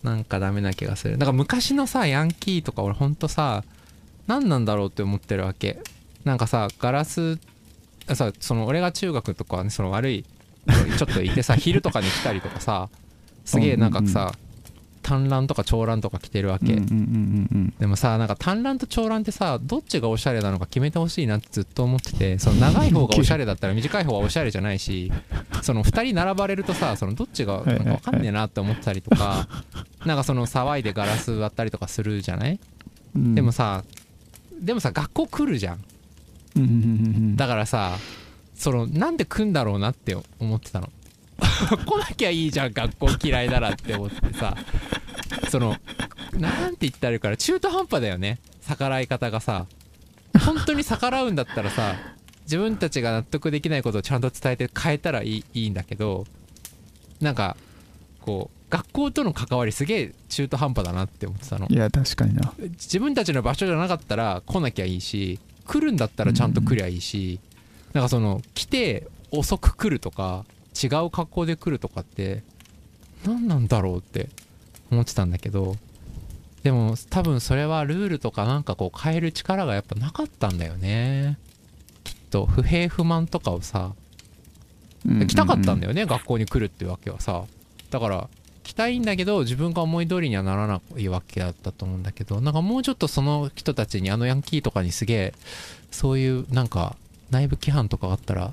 [0.03, 1.19] なんかダメな気がする。
[1.19, 3.65] だから昔のさヤンキーとか俺ほんとさ
[4.27, 5.81] 何なんだろうって思ってるわけ。
[6.25, 7.39] なんかさガラス
[8.07, 10.25] あさその俺が中学とかねその悪い
[10.99, 12.89] ちょっといてさ 昼とかに来たりとかさ
[13.45, 14.35] すげえなんかさ
[15.11, 25.11] 短乱とか長乱とか着てるわけ、うんうんうんうんでもさなんか短乱と長乱ってさどっちがおしゃれなのか決めてほしいなってずっと思っててその長い方がおしゃれだったら短い方はおしゃれじゃないし
[25.63, 29.49] その2人並ばれるとさそのどっちがなんか分かんねえなって思ったりとか
[30.07, 32.61] なんかその騒いでガラス割ったりとかするじゃない？
[33.17, 33.35] うん。
[33.35, 33.83] でもさ
[34.61, 35.85] でもさ学校来るじゃん
[36.57, 36.79] うんうんうんう
[37.33, 37.37] ん。
[37.37, 37.97] だからさ
[38.55, 40.91] そのなんで来んだろうなって思ってたの
[41.87, 44.57] 来なきゃいいじゃん学校嫌いならって思ってさ。
[45.49, 45.77] その
[46.35, 48.39] なんて言ったらいいから中途半端だよね。
[48.69, 49.67] 逆らい方がさ。
[50.39, 51.97] 本当に逆らうんだったらさ
[52.43, 56.25] 自分たちが納得できないことをちゃんと伝えて変えたらいいいいんだけど
[57.21, 57.57] なんか
[58.21, 61.67] こう学校との関わりすげえ中途半端だなって思ってたの。
[61.69, 62.53] いや確かにな。
[62.59, 67.41] 自分たちの場所じゃなかったら来なきゃいいし来るんだったらちゃんと来りゃいいし、
[67.93, 70.45] なんかその来て遅く来るとか
[70.83, 72.43] 違う格好で来るとかって
[73.25, 74.29] 何なんだろうって
[74.91, 75.77] 思ってたんだけど
[76.63, 81.39] でも多分それはルールとかなんかこう変える力がやっぱなかったんだよね。
[82.05, 83.95] きっと不平不満とかをさ
[85.27, 87.45] 来たかったんだよよね、学校に来るってわけはさ。
[87.91, 88.29] だから
[88.63, 95.35] 来たいんだけど自分が思い通りにはならないわけだったと思うんだけどなんかもうちょっとその人たちにあのヤンキーとかにすげえ
[95.91, 96.95] そういうなんか
[97.31, 98.53] 内部規範とかあったら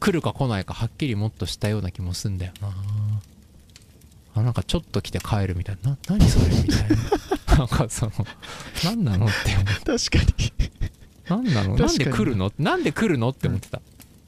[0.00, 2.68] 来るか来ないかはっきりもっとしたような気もすんだよな。
[4.34, 5.90] あなんかちょっと来て帰るみたいな。
[5.90, 6.88] な何それみたい
[7.48, 7.56] な。
[7.58, 8.12] なんかその
[8.84, 10.52] 何なのって思う確かに。
[11.28, 11.76] 何なの？
[11.76, 12.52] なんで来るの？
[12.58, 13.80] なんで来るのって思ってた。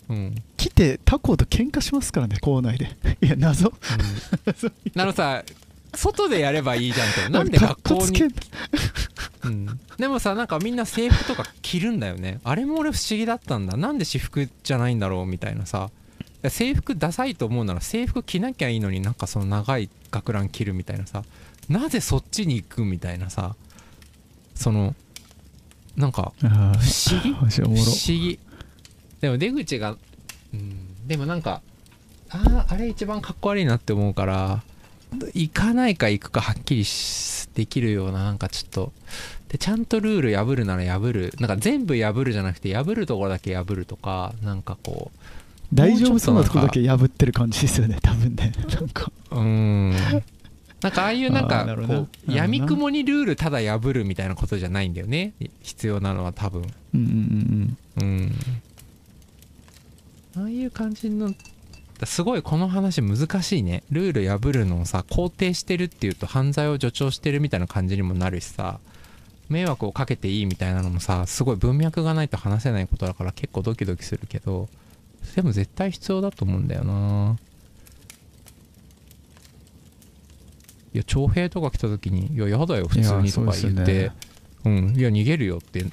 [0.08, 0.34] うん。
[0.56, 2.96] 来て他校と喧嘩しますからね校内で。
[3.22, 3.72] いや謎。
[4.96, 5.44] あのさ
[5.94, 7.28] 外でやればいいじゃんって。
[7.30, 8.22] なんで学校に？
[9.42, 12.40] うん、でもさなんかみんな制服とか着るんだよね。
[12.44, 13.76] あれも俺不思議だったんだ。
[13.76, 15.90] なんで私服じゃないんだろうみたいなさ。
[16.48, 21.24] 制服ダサいと思うなら制服着なきゃいいのになんかその長い学ラン着るみたいなさ。
[21.68, 23.56] なぜそっちに行くみたいなさ。
[24.54, 24.94] その
[25.96, 27.32] なんかあ不思議？
[27.34, 28.38] 不思議。
[29.20, 29.96] でも出口が
[30.52, 31.06] うん。
[31.06, 31.62] でもなんか
[32.30, 34.62] あーあれ一番かっこ悪いなって思うから
[35.34, 38.92] 行かないか行くかはっきりしできるようななんかちょっと。
[39.48, 41.34] でちゃんとルール破るなら破る。
[41.40, 45.10] なんか全部破るじゃなくて破るところだけ破るとかなんかこ
[45.72, 48.52] 大丈夫そうなとこだけ破ってる感じですよね多分ね。
[48.74, 49.12] なんか。
[49.30, 49.90] うん。
[50.80, 55.34] なんかああいうなんあかこうやみくもにルールただ破るみたいなことじゃないんだよね。
[55.62, 56.62] 必要なのは多分。
[56.94, 58.08] うんうんうん。
[58.08, 58.34] うん。
[60.36, 61.34] ああいう感じの
[62.06, 63.82] すごいこの話難しいね。
[63.90, 68.80] ルール破るのをさ肯定してるっていうと犯罪を助長してるみたいな感じにもなるしさ。
[69.48, 74.68] 迷惑をかけていいみたいなのもさすごい文脈がないと話せないことだから結構ドキドキするけど。
[75.34, 77.36] でも絶対必要だと思うんだよな。
[80.92, 84.06] いや徴兵とか来た時に「いややだよ普通に」とか言って。
[84.06, 84.12] うね
[84.64, 84.96] 「うん。
[84.96, 85.84] いや逃げるよ」って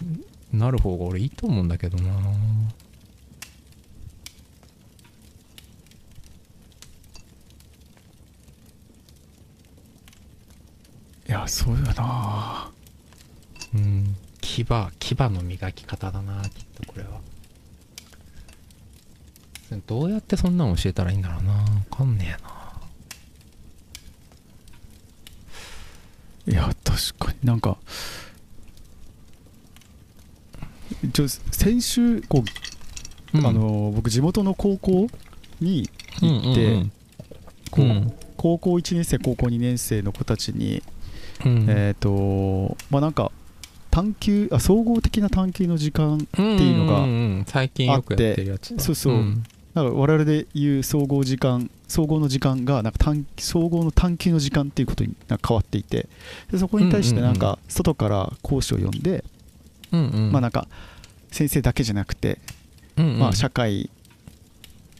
[0.51, 2.09] なる方が俺いいと思うんだけどな
[11.47, 12.71] そうよな。
[13.73, 14.15] うん。
[14.41, 14.65] 牙
[14.99, 17.21] 牙の磨き方だなきっとこれは。
[19.85, 21.53] どうやってそんなの教えたらいいんだろうな。
[21.89, 22.57] 分かんねえな。
[26.47, 27.77] いや確かになんか
[31.11, 32.43] ちょ先週こ
[33.33, 35.07] う、あの僕地元の高校
[35.59, 35.89] に
[36.21, 36.85] 行って、
[37.69, 40.81] こう高校1年生高校2年生の子たちに、
[41.45, 41.65] うん。
[41.69, 43.31] えっ、とまあなんか
[43.91, 49.15] 探究あ総合的な探究の時間っていうのがんんん最近よくやってるやつだそうそう。
[49.15, 49.43] ん。
[49.73, 56.07] なんか我々で言う総合時間総合の時間がなんか探総合の探究の時間っていうことになんか変わっていて
[56.51, 59.23] でそこに対してなんか外から講師を呼んで、
[59.91, 60.31] うんうん。
[60.31, 60.67] まあなんか
[61.31, 62.39] 先生だけじゃなくて、
[62.97, 63.19] うんうん。
[63.19, 63.89] まあ社会、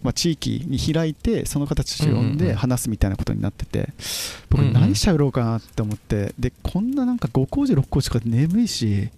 [0.04, 3.90] まあ、地域に開いてその方たちを呼んで話すみたいなことになってて
[4.50, 9.10] 僕何喋ろうかなって思ってでこんななんか5工事6工事とか眠いし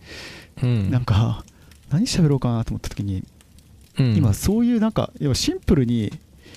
[0.64, 0.92] うん。
[0.92, 1.44] なんか
[1.90, 3.24] 何喋ろうかなと思った時に
[3.98, 4.16] うん。
[4.16, 6.12] 今そういうなんか要はシンプルに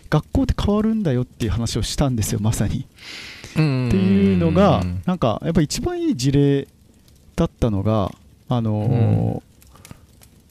[0.08, 2.80] 学校って変わるんだよっていう話をしたんですよまさに。
[2.80, 6.68] っていうのがなんかやっぱ一番いい事例
[7.36, 8.12] だったのが
[8.48, 9.52] あのー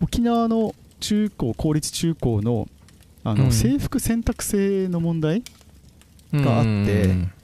[0.03, 2.67] 沖縄の中高公立中高の
[3.23, 3.51] あのうん。
[3.51, 5.43] 制服選択制の問題、
[6.33, 7.41] があって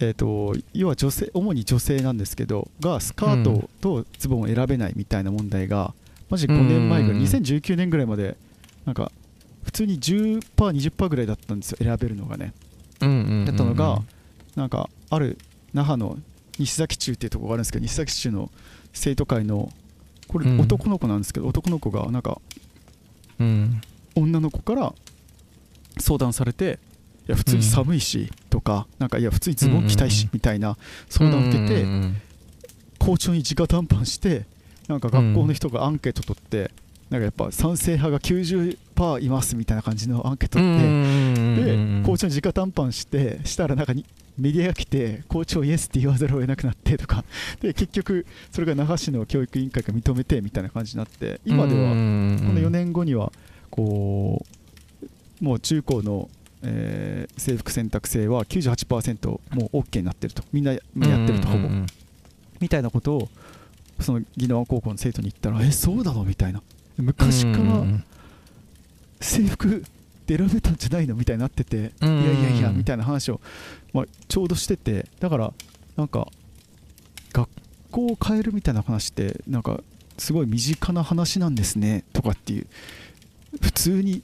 [0.00, 5.92] えー、と要は女性主に女性なんですけどがスカートとズボンを選べないみたいな問題が
[6.30, 7.24] マジ5年前ぐらいうん。
[7.24, 8.36] 2019年ぐらいまで
[8.86, 9.12] なんか
[9.62, 12.54] 普通に 10%20% ぐらいだったんですよ選べるのがね。
[12.98, 14.02] だだったのが
[14.56, 15.38] なんかある
[15.74, 16.18] 那覇の
[16.58, 18.50] 西崎中っていうところがあるんですけど西崎中の
[18.92, 19.70] 生徒会の
[20.28, 20.60] これうん。
[20.60, 22.40] 男の子なんですけど、男の子がなんか
[23.38, 23.82] うん
[24.20, 24.92] 女の子から
[25.98, 26.78] 相談されて
[27.28, 30.76] いや普通に寒いしとか、なんかいや普通にズボン着たいしみたいな
[31.08, 31.86] 相談を受けて、
[32.98, 34.46] 校長に直談判して
[34.88, 36.72] なんか学校の人がアンケート取って、
[37.08, 40.78] なんかやっぱ賛成派が90%いますみたいな感じのアンケート取っ
[41.56, 44.04] て、で校長に直談判してしたらなんかに
[44.36, 47.24] メディアが来て校長イエスって言わざるを得なくなってとか。
[47.60, 53.32] で結局それが那覇市の教育委員会が認めてみたいな感じになって今ではこの4年後には
[53.84, 54.44] こ
[55.40, 56.28] うもう中高の、
[56.62, 59.40] えー制服選択制は98%も
[59.72, 60.42] う OK になってると。
[60.52, 60.80] みんなやっ
[61.26, 61.68] てるとほぼ。
[62.60, 63.28] みたいなことを
[63.98, 66.24] その宜野湾高校の生徒に言ったらえそうなの？
[66.24, 66.62] みたいな。
[66.98, 67.84] 昔から
[69.20, 69.82] 制服
[70.26, 71.14] で選べたんじゃないの？
[71.14, 73.40] みたいになってて、いやいやいやみたいな話を、
[73.94, 75.52] まあ、ちょうどしててだから
[75.96, 76.28] なんか
[77.32, 77.48] 学
[77.90, 79.80] 校を変えるみたいな話ってなんか
[80.18, 82.66] すごい身近な話なんですねとかっていう
[83.60, 84.22] 普通に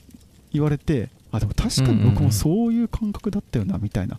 [0.52, 4.18] 言われてあでも確かに僕もそういう感覚だったよなみたいな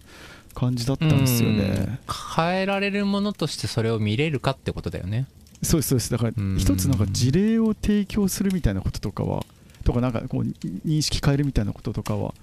[0.53, 1.99] 感じだったんですよね、
[2.35, 5.27] 変えられるものとしてそれを見れるかってことだよね。
[5.61, 6.11] そうですそうです。
[6.11, 6.57] だからうん。
[6.57, 9.45] 一つなんか事例を提供するみたいなこととかは
[9.83, 10.41] とかなんかこう
[10.87, 12.33] 認識変えるみたいなこととかは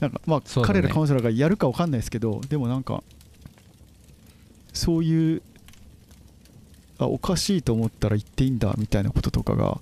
[0.00, 3.02] なんかまあ彼らカウンセラーがやるかわかんないですけどでもなんか
[4.72, 5.42] そういう
[6.98, 9.80] あおかしいと思ったら言っていいんだみたいなこととかが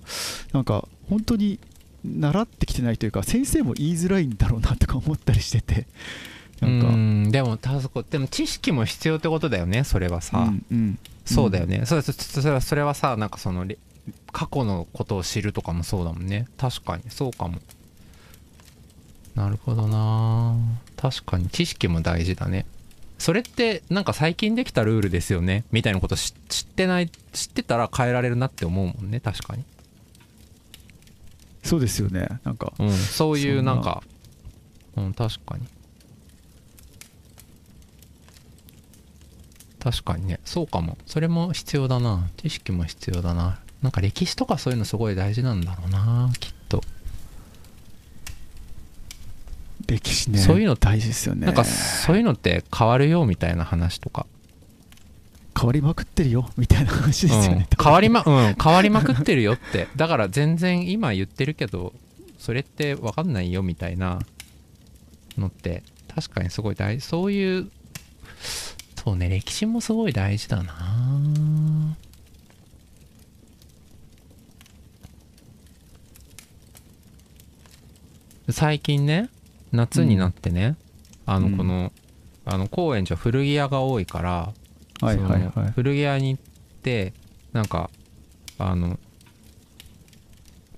[0.52, 1.58] なんか本当に
[2.04, 5.86] 習ってきてないというか先生も言いづらいんだろうなとか思ったりしてて
[6.60, 6.88] なんか。
[6.88, 13.78] うんでもたそこでも知識も必要ってことだよねそれはさ、うんうんそうだよね、それそそれはそれはさなんかそのれ
[14.32, 16.46] 過去のことを知るとかもそうだもんね。
[16.56, 17.04] 確かに。
[17.08, 17.58] そうかも。
[19.34, 20.56] なるほどな。
[20.96, 22.66] 確かに知識も大事だね。
[23.18, 25.64] それってなんか最近できたルールですよね。
[25.70, 29.64] みたいなこと知知ってない知ってたら変えられるなって思うもんね確かに
[31.62, 32.28] そうですよね。
[32.44, 32.72] なんか。
[32.78, 32.92] うん。
[32.92, 34.02] そういうんなんか
[34.96, 35.66] うん確かに。
[39.78, 40.38] 確かにね。
[40.44, 40.96] そうかも。
[41.06, 42.28] それも必要だな。
[42.36, 43.58] 知識も必要だな。
[43.82, 46.82] なんか歴史とかそういうのすごい大事なんだろうなきっと。
[49.88, 50.38] 歴史ね。
[50.38, 51.46] そういうの大事ですよね。
[51.46, 54.26] なんかそういうのって変わるよみたいな話とか、
[55.58, 58.56] 変わりまくってるよみたいな話ですよね、うん、変わりまうん。
[58.62, 59.88] 変わりまくってるよって。
[59.96, 61.92] だから全然今言ってるけど
[62.38, 64.18] それって分かんないよみたいな
[65.38, 65.82] のって
[66.14, 67.70] 確かにすごい大事そういう
[69.04, 71.96] そうね歴史もすごい大事だな。
[78.50, 79.28] 最近ね
[79.70, 80.76] 夏になってね、
[81.26, 81.52] あうん。
[81.52, 81.92] のこの、
[82.44, 84.52] あの高円寺は古着屋が多いから
[85.06, 85.72] はいはいはい。
[85.72, 86.42] 古着屋に行っ
[86.82, 87.12] て
[87.52, 87.90] なんか
[88.58, 88.98] あの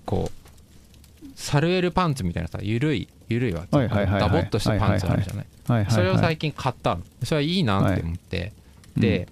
[0.05, 4.21] こうサルエルパンツみたいなさゆるいゆるいわはいはいはいはい。
[4.21, 5.47] ダボっとしたパンツあるじゃない？
[5.67, 7.03] はいはいはいそれを最近買ったの。
[7.23, 8.53] それはいいなって思って、
[8.97, 9.29] で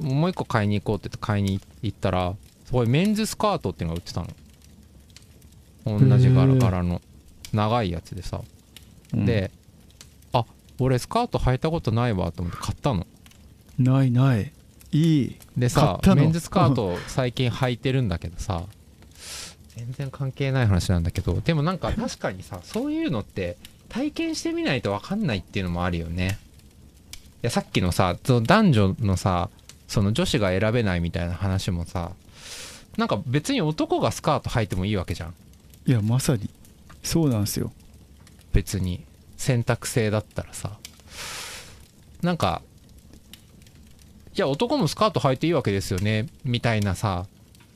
[0.00, 2.34] もう一個買いに行こうって言って買いに行ったら
[2.66, 4.28] そこにメンズスカートっていうのが売ってたの。
[5.98, 7.00] 同じ柄柄の
[7.52, 8.42] 長いやつでさ、
[9.14, 9.26] うん。
[9.26, 9.50] で
[10.32, 10.44] あ
[10.78, 13.06] 俺スカート履いたことないわと思って買ったの
[13.80, 14.52] ないない。
[14.92, 15.36] いい。
[15.56, 18.64] でさメンズスカート 最近履いてるんだけどさ
[19.76, 23.56] 全然関係ない話なんだけどでもなんか確かにさそういうのって
[23.88, 26.38] 体験してみないと分かんないっていうのもあるよね。
[27.42, 29.48] いやさっきのさその男女のさ
[29.88, 32.12] その女子が選べないみたいな話もさ
[32.96, 35.34] なんか別に男がスカート履いてもいいわけじゃん。
[35.86, 36.50] いやまさに。
[37.02, 37.72] そうなんですよ。
[38.52, 39.04] 別に。
[39.36, 40.76] 選択制だったらさ。
[42.20, 42.60] なんか
[44.36, 47.26] いや男もスカート履いていいわけですよねみたいなさ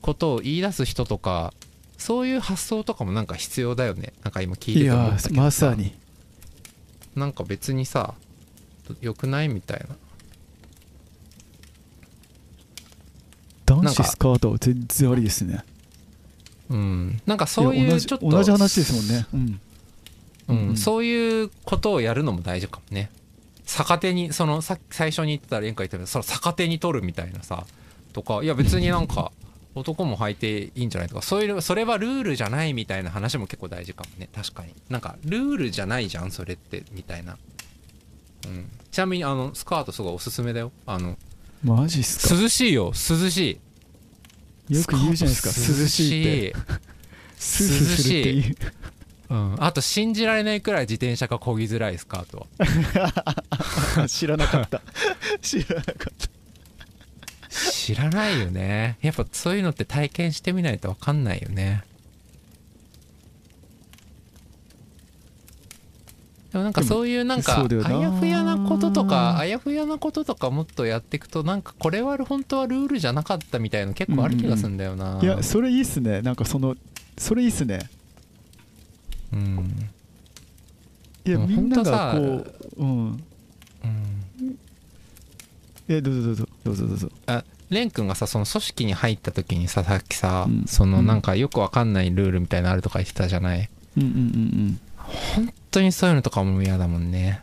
[0.00, 1.52] ことを言い出す人とか
[2.04, 4.12] そういう発想とかもなんか必要だよね。
[4.22, 5.94] なんか今聞いいてて思っやたけどまさに。
[7.14, 8.14] なんか別にさ
[9.00, 9.96] 良くないみたいな。
[13.64, 15.64] 男子スカートは全然ありですね。
[16.68, 17.22] うん。
[17.24, 19.26] なんかそういうちょっと同じ話ですもんね。
[19.32, 19.60] うん。
[20.48, 20.76] うんうん。
[20.76, 23.10] そういうことをやるのも大事かもね
[23.64, 27.64] 逆手にそのさ最初に言ってた連歌言ったけどその逆手に取るみたいなさ
[28.12, 29.32] とかいや別になんか
[29.74, 37.36] 男も履いていいんじゃないとかそういうそれはルールじゃないみたいな話も結構大事かもね確かになんかルールじゃないじゃんそれってみたいな、
[38.46, 41.16] うん、ちなみにあのスカートすごいおすすめだよあの
[41.64, 43.60] マジっすか涼しいよ涼し
[44.68, 45.48] いよく言うじゃないですか
[45.82, 46.58] 涼しいって
[47.36, 48.56] スースーするってい
[49.30, 52.46] うん、あと信じられないくらい自転車が漕ぎづらいスカート
[53.00, 53.43] は
[54.08, 54.82] 知らなかった。
[55.40, 56.34] 知らなかった。
[57.70, 58.98] 知らないよね。
[59.00, 61.84] やっぱそういうのって体験してみないと分かんないよね。
[66.50, 76.22] でもなんかそういうなんかあやふやなこととかあやふやなこととかもっとやっていくとなんかこれは本当はルールじゃなかったみたいの結構ある気がするんだよな、いやそれいいっすね。
[76.22, 76.76] なんかその
[77.18, 77.90] それいいっすね。
[79.32, 79.90] うん。
[81.26, 83.24] いやでもみんながこううん
[83.84, 84.58] うん。
[85.88, 86.48] えどうぞどうぞ。
[86.64, 87.10] どうぞどうぞ。
[87.70, 90.64] レン君がさその組織に入った時にささっきさ、うん。
[90.66, 93.68] そのなんかよくわかんないルールみたいなのあるとか言ってたじゃない？
[93.96, 94.80] うんうんうん
[95.34, 97.42] 本当にそういうのとかも嫌だもんね。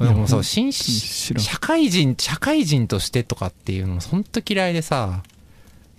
[0.00, 5.22] でもそう新社会人社会人としてとかっていうのも本当嫌いでさ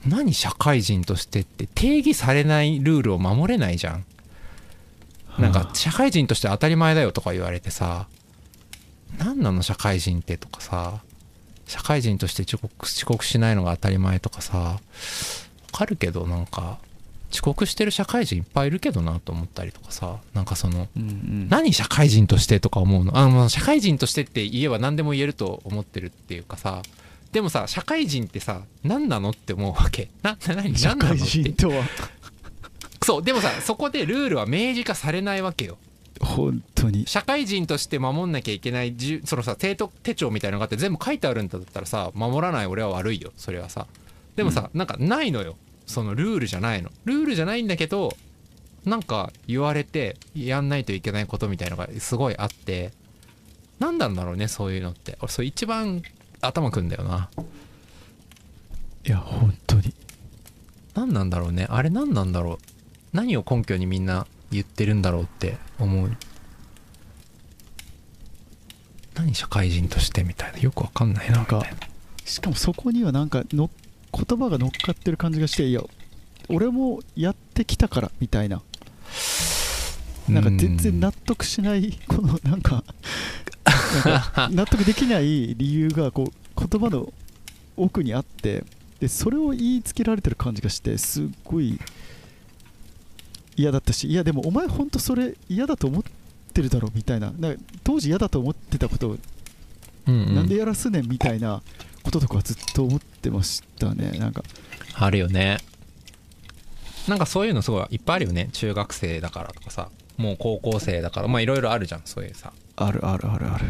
[0.07, 4.05] 何社会人としてって定義されないルールを守れないじゃん。
[5.37, 8.07] なんか社会人として当たり前だよとか言われてさ
[9.17, 11.01] 何なの社会人ってとかさ
[11.67, 14.79] 社会人として遅刻遅刻しないのが当たり前とかさわ
[15.71, 16.79] かるけどなんか
[17.31, 21.49] 遅刻してる社会人いっぱいいるけどなと思ったりとかさなんかそのうんうん。
[21.49, 23.17] 何社会人としてとか思うの？
[23.17, 26.81] あの社会人としてって言えば何でも言えると思ってるっていうかさ
[27.31, 30.09] でもさ社会人ってさ何なのって思うわけ。
[30.23, 31.25] なな何社会何なのって。
[31.25, 31.83] 人とは。
[33.03, 35.77] そうでもさそこでルールは明示化されないわけよ
[36.19, 37.07] 本当に。
[37.07, 43.31] 社会人として守んなきゃいけないじゅそのさ生徒手帳みたいなのがあって全部書いてあるんだったらさ守らない俺は悪いよ。
[43.37, 43.87] それはさ。
[44.35, 45.57] でもさ、なんかないのよ。
[45.85, 46.89] そのルールじゃないの。
[47.05, 48.15] ルールじゃないんだけど
[48.85, 52.91] なんか言われてやんないといけないことみたいのがすごいあって。
[53.79, 55.17] 何なんだろうねそういうのって。
[55.21, 56.01] 俺それ一番
[56.41, 57.29] 頭くんだよな。
[59.05, 59.93] いや本当に。
[60.93, 61.65] 何なんだろうね。
[61.69, 62.57] あれ何なんだろう。
[63.13, 66.11] 何を根拠にみんな言ってるんだろうって思う。
[69.15, 70.59] 何社会人としてみたいな。
[70.59, 71.77] よくわかんないななんかみたいな。
[72.25, 73.69] しかもそこにはなんかの
[74.13, 75.81] 言葉が乗っかってる感じがしていや
[76.47, 78.61] 俺もやってきたからみたいな。
[80.27, 82.83] なんか全然納得しないこのなんか
[84.05, 87.11] なんか 納得できない理由がこう言葉の
[87.75, 88.63] 奥にあって
[88.99, 91.79] でそれを言いつけられてる感じがしてすっごい
[93.59, 96.03] 嫌だったしいやでもお前ほんとそれ嫌だと思っ
[96.53, 97.31] てるだろみたいな。
[97.37, 99.17] なんか当時嫌だと思ってたことを
[100.07, 100.35] うんうん。
[100.35, 101.61] なんでやらすねんみたいな
[102.03, 104.17] こととかはずっと思ってましたね。
[104.17, 104.43] なんか。
[104.95, 105.57] あるよね。
[107.07, 108.49] なんかそういうのすごいいっぱいあるよね。
[108.53, 109.89] 中学生だからとかさ。
[110.17, 111.27] もう高校生だから。
[111.27, 112.53] まあいろいろあるじゃんそういうさ。
[112.77, 113.65] あるあるあるある。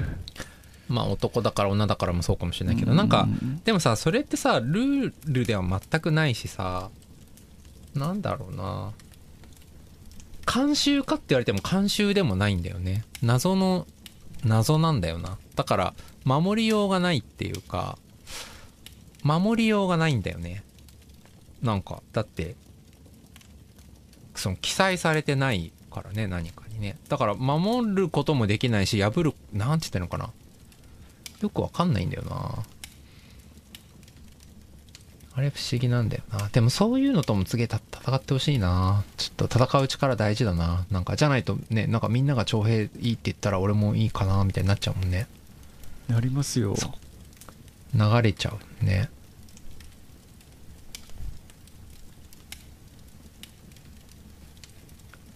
[0.88, 2.94] まあ男だから女だからもそうかもしれないけど。
[2.94, 3.62] なんかうん。
[3.64, 6.90] でもさそれってさルールでは全くないしさ。
[7.96, 8.92] なんだろうな
[10.50, 13.04] 慣習かって言われても慣習でもないんだよね。
[13.22, 13.86] 謎の
[14.44, 15.38] 謎なんだよな。
[15.54, 15.94] だから
[16.26, 18.00] 守りようがないっていうか
[19.22, 20.64] 守りようがないんだよね。
[21.62, 22.56] なんかだって
[24.34, 26.98] その記載されてないからね何かにね。
[27.10, 30.32] だから守ることもできないし破るなんて言ってんのかな。
[31.42, 32.64] よくわかんないんだよな。
[35.40, 36.50] あれ不思議なんだよな。
[36.52, 39.06] でもそういうのとも次戦ってほしいな。
[39.16, 40.86] ちょっと戦う力大事だな。
[40.92, 45.28] なんかじゃないとねなんかみんなが徴兵いいって言ったら俺もいいかなみたいになっちゃうもんね。
[46.10, 46.76] なりますよ。
[47.96, 49.10] 流れちゃうね。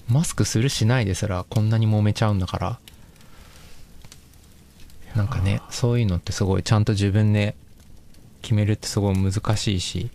[0.09, 2.79] マスクするしないですらこんなに揉めちゃうんだから。
[5.15, 6.63] なんかねそういうのってすごい。
[6.63, 7.55] ちゃんと自分で
[8.43, 10.11] 決めるってすごい難しいし。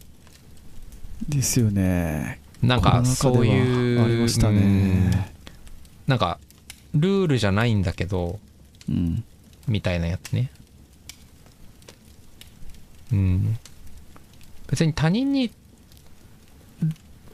[1.28, 2.40] ですよね。
[2.62, 5.10] なんかそういうありましたうん。
[5.10, 5.32] ね
[6.06, 6.38] なんか
[6.94, 8.38] ルールじゃないんだけど
[8.88, 9.24] うん。
[9.66, 10.50] みたいなやつね。
[13.12, 13.58] うん。
[14.68, 15.50] 別に他人に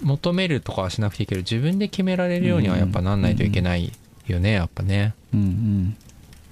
[0.01, 3.93] 求めるとかはしなくていいけど自分で決められるようにはやっぱなんないといけない
[4.27, 5.15] よねやっぱね。
[5.33, 5.97] うんうん。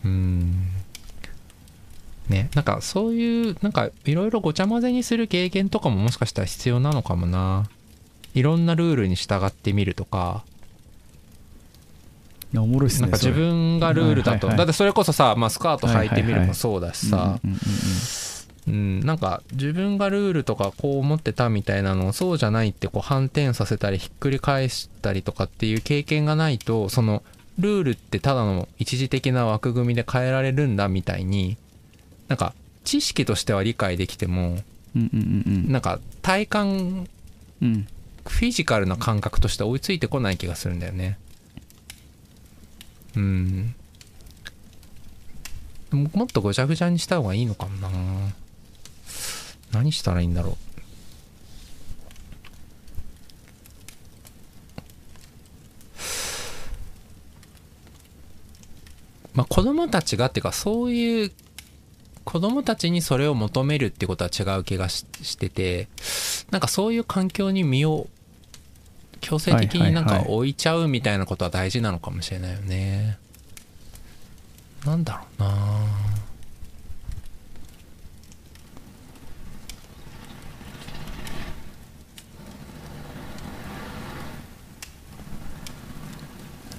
[0.04, 0.81] うん
[2.28, 2.50] ね。
[2.54, 7.68] なんかそういうなんかいろいろごちゃ混ぜにする経験とかももしかしたら必要なのかもな。
[8.34, 10.44] いろんなルールに従ってみるとか。
[12.54, 17.40] おもろいっすねなんか自分がルールだと、だってそれこそさ、まあ、スカート履いてみるもそうだしそさ、
[18.68, 27.22] うん、なんか自分がルールとかこう思ってたみたいなのをそうじゃないってこう反転させたりひっくり返したりとかっていう経験がないとその
[27.58, 31.56] ルールってただの一時的な枠組みで変えられるんだみたいに
[32.32, 34.56] なんか知識としては理解できても
[34.96, 35.70] うんうんうんうん。
[35.70, 37.06] なんか体感
[37.60, 37.86] うん
[38.26, 41.18] フィジカルな感覚として追いついてこない気がするんだよね。
[43.16, 43.74] うん。
[45.90, 47.90] ももっとごちゃごちゃにした方がいいのかもな。
[49.72, 50.56] 何したらいいんだろう。
[59.34, 61.32] まあ子供たちがっていうかそういう
[62.24, 65.88] 子供たちにそれを求めるってことは違う気がししてて
[66.50, 68.08] なんかそういう環境に身を
[69.20, 73.18] 強制的になんか置いちゃうみたいなことは大事なのかもしれないよね。
[74.84, 75.86] なんだろうな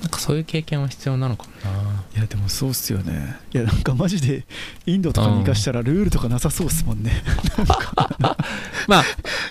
[0.03, 2.03] なんかそういう経験は必要なのかもな。
[2.13, 3.37] いやでもそうっすよね。
[3.53, 4.43] いやなんかマジで
[4.85, 7.23] インドとかに行かしたらルールとかなさそうっすもんね。
[8.89, 9.03] まあ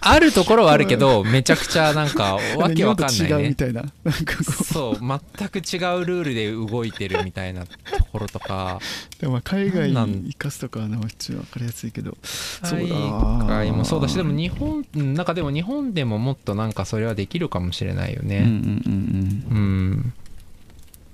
[0.03, 3.29] あるところはあるけどめちゃくちゃなんかわけわかんないね。
[3.29, 3.83] 違うみたいな。
[4.05, 7.71] なんかこそう全く違うルールで動いてるみたいなと
[8.13, 8.79] ころとか。
[9.19, 12.15] うでもまあ海外に生かすとかはなんか普通分かりやすいけど。
[12.63, 18.41] 海外もそうだしでも日本うんなんかでも日本でももっとなんかそれはできるかもしれないよね。
[18.41, 19.57] うんうんうん。
[19.57, 19.61] う
[19.95, 20.13] ん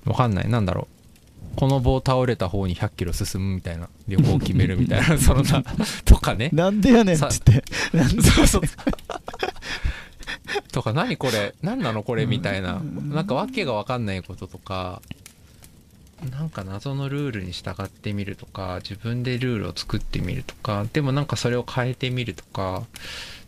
[0.08, 0.48] わかんない。
[0.48, 0.88] なんだろ
[1.54, 1.56] う。
[1.58, 3.88] この棒倒れた方に100キロ進むみたいな。
[4.06, 5.18] 旅行を決めるみたいな。
[5.18, 5.62] そのな。
[6.04, 6.50] とかね。
[6.52, 7.64] うんなんでやねんっつって。
[7.92, 8.62] なんでそうそう。
[10.72, 11.54] とか何これ？
[11.62, 12.74] 何なのこれみたいな。
[12.74, 15.02] うんなんかわけが分かんないこととか。
[16.30, 18.80] なんか謎のルールに従ってみるとか。
[18.82, 20.86] 自分でルールを作ってみるとか。
[20.92, 22.84] でもなんかそれを変えてみるとか。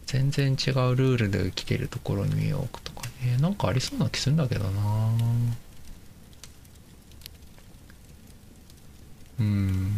[0.07, 3.37] 全然違うルールで生きてるところに身を置くとかね。
[3.41, 5.13] なんかありそうな気するんだけどな
[9.41, 9.91] うん。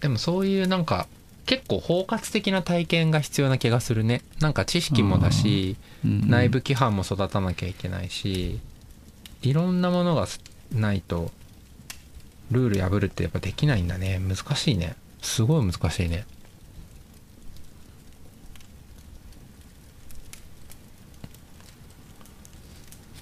[0.00, 1.06] でもそういうなんか
[1.46, 4.22] 結構包括的な体験が必要な気がするね。
[4.40, 6.28] なんか知識もだしうん。
[6.28, 8.60] 内部規範も育たなきゃいけないし
[9.42, 10.26] いろんなものが
[10.72, 11.30] ないと
[12.50, 14.18] ルール破るってやっぱできないんだね。
[14.18, 14.96] 難しいね。
[15.22, 16.26] すごい難しいね。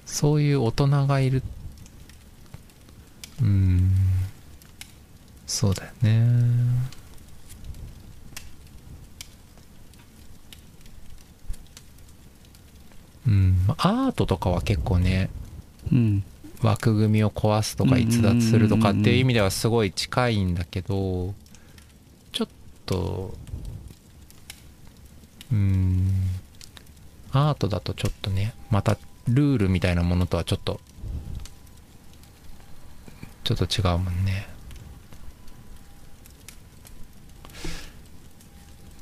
[0.06, 1.42] そういう大人がいる。
[3.42, 3.90] うん
[5.46, 6.26] そうだよね。
[13.26, 15.30] うんまあアートとかは結構ね
[15.92, 16.24] うん。
[16.62, 21.34] 枠組みを壊すとか逸脱するとかっていう意味ではすごい近いんだけど
[22.32, 22.48] ちょっ
[22.86, 23.34] と
[25.52, 26.10] うん
[27.30, 28.96] アートだとちょっとねまた
[29.28, 30.80] ルールみたいなものとはちょっと
[33.44, 34.48] ちょっと違うもんね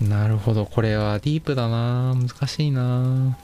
[0.08, 0.66] なるほど。
[0.66, 2.14] これはディープだな。
[2.14, 3.38] 難しいな。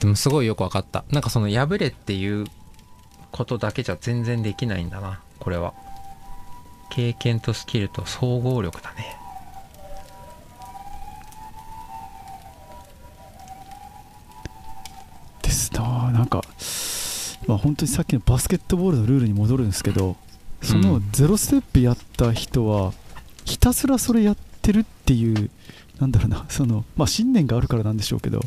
[0.00, 1.04] でもすごいよく分かった。
[1.10, 2.46] なんかその破れっていう
[3.30, 5.20] ことだけじゃ全然できないんだな。
[5.38, 5.74] これは。
[6.90, 9.16] 経験とスキルと総合力だね。
[15.42, 16.42] ですななんか
[17.46, 20.16] まあ本当にさっきのバスケットボールのルールに戻るんですけど
[20.62, 21.08] そのうん。
[21.12, 22.92] ゼロステップやった人は
[23.44, 25.50] ひたすらそれやってるっていう
[26.00, 28.40] なんだろうなそのまあ信念があるからなんでしょうけど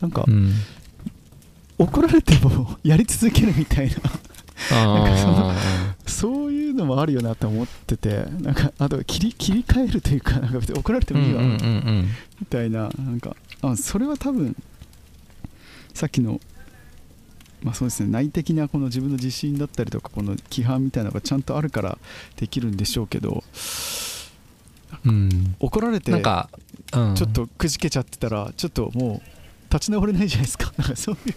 [0.00, 0.52] なんかうん。
[1.78, 3.94] 怒られても やり続けるみたいな。
[4.70, 5.54] なんかそのあ
[6.06, 14.54] そういうのもあるよなと思っててなんかあと切り切り替えるというかなんか別に怒られてもいいわ、みたいななんかあそれは多分
[15.94, 16.40] さっきの
[17.62, 21.98] まあそうですね内的なこの自分の自信だったりとかこの規範みたいなのがちゃんとあるから
[22.36, 23.44] できるんでしょうけど
[25.04, 25.10] うん。
[25.10, 26.48] うん怒られてなんか、
[26.92, 30.72] うん、ちょっとくじけちゃってたらちょっともう立ち直れないじゃないですか。
[30.78, 31.34] なんかそういう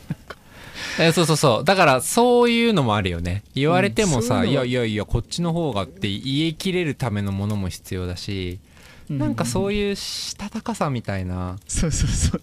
[1.00, 1.64] えそうそうそう。
[1.64, 3.44] だからそういうのもあるよね。
[3.54, 8.60] 言われてもさ、うんいやいやいやこっちの方がって言い切れるためのものも必要だし、
[9.10, 11.58] なんかそういういうしたたかさみたいな。
[11.68, 12.42] そうそうそう。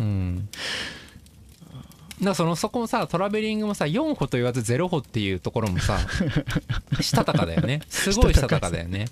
[0.00, 0.48] うん
[2.20, 5.98] だからそのそこもさトラベリングもさ4歩と言わず0歩っていうところもさ
[7.00, 7.80] したたかだよね。
[7.88, 9.06] すごいしたたかだよね。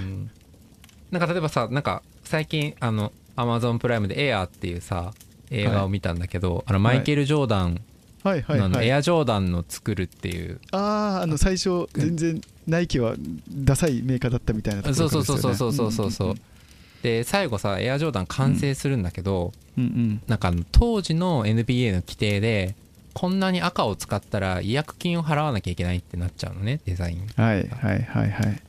[0.00, 0.30] うん。
[1.10, 5.12] なんか例えばさなんか最近あの Amazon プライムで「エアーっていうさ
[5.50, 7.80] 映画を見たんだけど、あのマイケル・ジョーダン
[8.24, 8.42] はい。
[8.42, 8.88] はい。
[8.88, 10.58] エアジョーダンの作るっていう。
[10.72, 13.14] あああの最初全然ナイキは
[13.48, 16.40] ダサいメーカーだったみたいなところそうそうそうそうそうそうそううん
[17.06, 20.22] で最後さエアジョーダン完成するんだけど、うんうん。
[20.26, 22.74] なんかあの当時の NBA の規定で
[23.14, 27.28] こんなに赤を使ったら違約金を払わなきゃいけないってなっちゃうのねデザイン。
[27.36, 28.60] はいはいはいはい。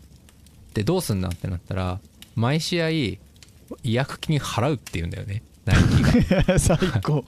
[0.76, 2.00] でどうすんだってなったら
[2.36, 3.20] 毎試合違
[3.84, 6.60] 約金払うって言うんだよねナイキが。
[6.60, 7.26] 最高。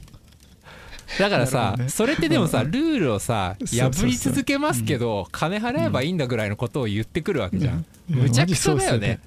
[1.17, 1.89] だからさ、ね。
[1.89, 9.19] それってでもさルールをさ破り続けますけど金払えばいいんだぐらいのことを言ってくるわけじゃん、むちゃくちゃだよね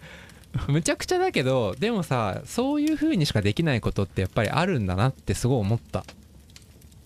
[0.68, 6.04] むちゃくちゃだけどでもさそういう風にしかできないことってやっぱりあるんだなってすごい思った。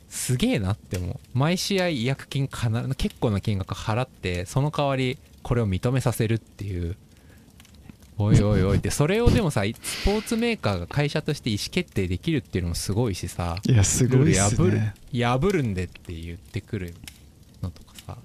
[0.09, 1.19] すげえなって思う。
[1.35, 6.97] 毎試合違約金かな結構な金額払ってその代わりこれを認めさせるっていう。
[8.19, 8.79] おいおいおい。
[8.79, 13.59] ってそれをでもさスポーツメーカーが会社として意思決定できるっていうのもすごいしさ。
[13.69, 14.95] いやすごいっすね。
[15.13, 16.95] 破る破るんでって言ってくる
[17.63, 18.19] のとかさ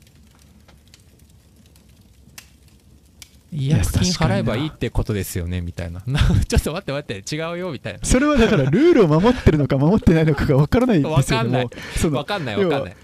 [3.52, 6.02] 違や約金払えばいいってことですよねみたいな。
[6.08, 12.96] な ちょっと待って待って違うよみたいそれはだからルールを守ってるのか守ってないのかが分からないんですよねわもうそのなわかんないわかんない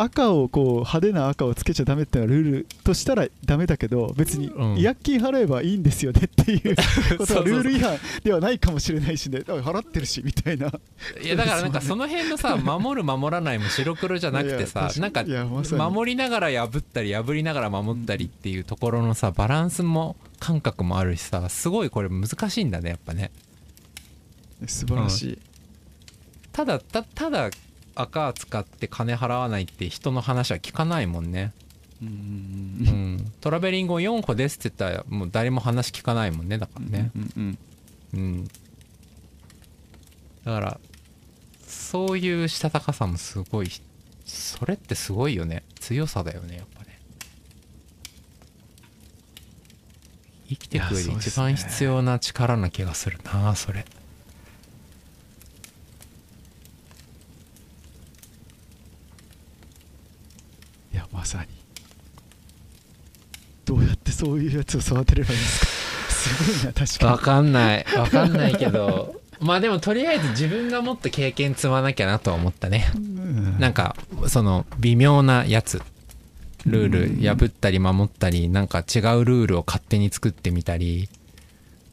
[0.00, 4.76] 赤をこう派手な赤をつけちゃダメっていうのはルールとしたらダメだけど別にうん。
[4.76, 6.76] 違約金払えばいいんですよねっていう
[7.18, 9.40] ことは ルール違反ではないかもしれないしね。
[9.40, 10.72] 払ってるしみたいな。
[11.22, 23.30] いやだから なんかその辺のさ守る守らないも白黒じゃなくてさなんか守りながら破ったり破りながら守ったりっていうところのさバランスも感覚もあるしさすごいこれ難しいんだねやっぱね。
[24.66, 25.38] 素晴らしい、
[26.52, 27.48] ただたただ
[28.00, 31.52] 赤使って金払わないって人の話は聞かないもんね、
[32.00, 37.10] うんトラベリングを4個ですって言ったらもう誰も話聞かないもんねだからね。
[38.14, 38.48] うん
[40.44, 40.80] だから
[41.66, 43.70] そういうしたたかさもすごい
[44.24, 45.64] それってすごいよね。
[45.80, 46.98] 強さだよねやっぱね。
[50.48, 53.84] 生きていく上で一番必要な力な気がするなそれ
[60.92, 61.48] いやまさに
[63.66, 65.68] どうやってそういうやつを育てればいいんですか？
[66.12, 67.10] すごいな確かに。
[67.12, 67.86] わかんない。
[67.96, 69.14] わかんないけど。
[69.40, 72.90] まあでもとりあえず自分がもっと経験積まなきゃなとは思ったね。
[72.96, 73.56] うん。
[73.60, 73.94] なんか
[74.26, 75.80] その微妙なやつ。
[76.66, 81.08] ルール破ったり守ったりなんか違うルールを勝手に作ってみたり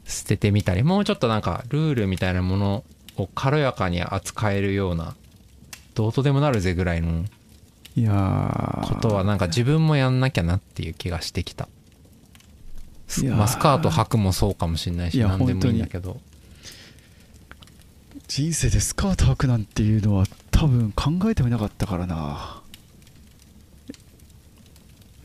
[0.06, 2.84] 捨ててみたりもうちょっとなんかルールみたいなもの
[3.16, 5.14] を軽やかに扱えるような
[5.94, 7.24] どうとでもなるぜぐらいの
[7.96, 8.88] いやー。
[8.88, 11.68] ことはなんか自分もやんなきゃなっていう気がしてきた
[13.36, 16.20] まあスカート履くもそうかもしんないし何でもいいんだけど。
[18.28, 22.62] 人生でスカート履くなんていうのは多分考えてもいなかったからな。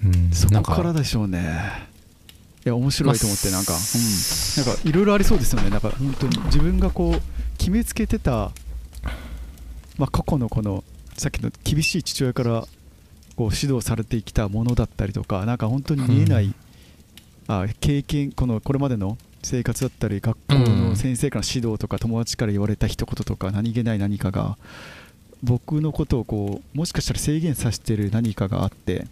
[0.04, 1.90] うんそこからでしょうね。
[2.64, 5.70] いや面白いと思ってまあなんか、うん、なんかいろいろありそうですよね。
[5.70, 6.38] なんか本当に。
[6.46, 7.22] 自分がこう
[7.58, 8.52] 決めつけてた、
[9.98, 10.84] まあ、過去のこの
[11.18, 12.68] さっきの厳しい父親から
[13.36, 16.56] こう指導されてきたものだったりとかなんか本当に見えない、うん
[17.48, 24.58] あ経験このこれまでの生活だったり学校の先生からの指導とか友達から言われた一言とか何気ない何かが
[25.44, 29.08] 僕のことをこうもしかしたら制限させてる何かがあって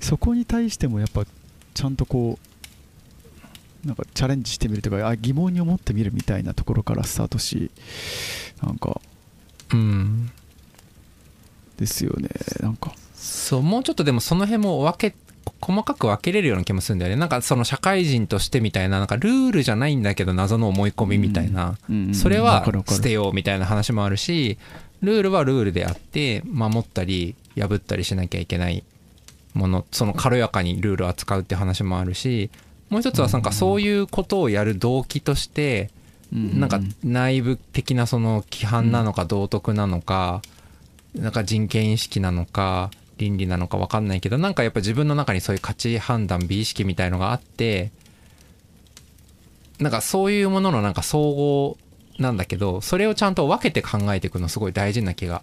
[0.00, 1.24] そこに対してもやっぱ
[1.74, 2.38] ちゃんとこ
[3.84, 7.70] うなんかチャレンジしてみるとかあ疑問に思ってみるみたいなところからスタートし
[8.62, 9.00] なんか
[9.72, 10.30] うん。
[11.76, 12.28] ですよね
[12.60, 15.16] なんかそうもうちょっとでもその辺も分け
[15.60, 17.16] 細かく分けれるような気もするんだよね。
[17.16, 21.76] なんかその社会人としてみたいななんかルールじゃないんだけど謎の思い込みみたいな、
[22.14, 24.58] それは捨てようみたいな話もあるし
[25.02, 28.84] ルールはルールであって守ったり破ったりしなきゃいけない
[29.52, 32.50] ものその軽やかにルールを扱うって話もあるし
[32.88, 35.90] もう一つはなんかそういうことをやる動機として
[36.32, 40.42] なんか内部的なその規範なのか道徳なのか
[41.14, 42.90] なんか人権意識なのか
[43.20, 47.92] 倫理なのか分かんないけどなんかやっぱ自分の中にそういう価値判断美意識みたいのがあって
[49.78, 51.78] なんかそういうもののなんか総合
[52.18, 55.42] なんだけどそれをちゃんと分けて考えていくのすごい大事な気が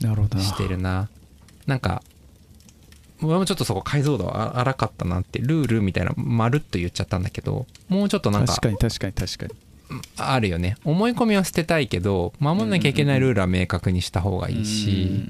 [0.00, 1.08] してるな。
[1.66, 2.02] なんか
[3.22, 9.52] 俺もちょっとそこ解像度荒かったなってルールみたいなまるっと言っちゃったんだけどもうちょっとなんか確かに確かに確かに。
[10.16, 10.76] あるよね。
[10.84, 15.24] 思い込みは捨てたいけど守んなきゃいけないルールは明確にした方がいいし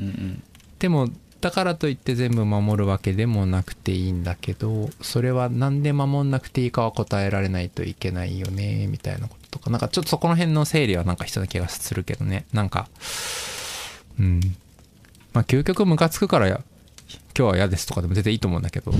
[0.78, 1.08] でも
[1.44, 9.68] だからといって全部守るわけでもなくていいんだけどそれは何で守んなくていいかは答えられないといけないよねみたいなこととか。
[9.68, 12.46] なんかちょっとそこの辺の整理はなんか必要な気がするけどね。
[12.54, 12.88] なんか
[14.18, 14.40] うん。
[15.34, 16.62] まあ究極ムカつくからや
[17.36, 18.90] 今日は嫌ですとかでも全然いいと思うんだけど。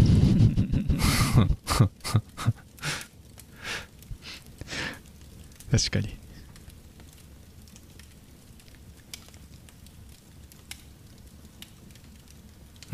[5.72, 6.24] 確かに。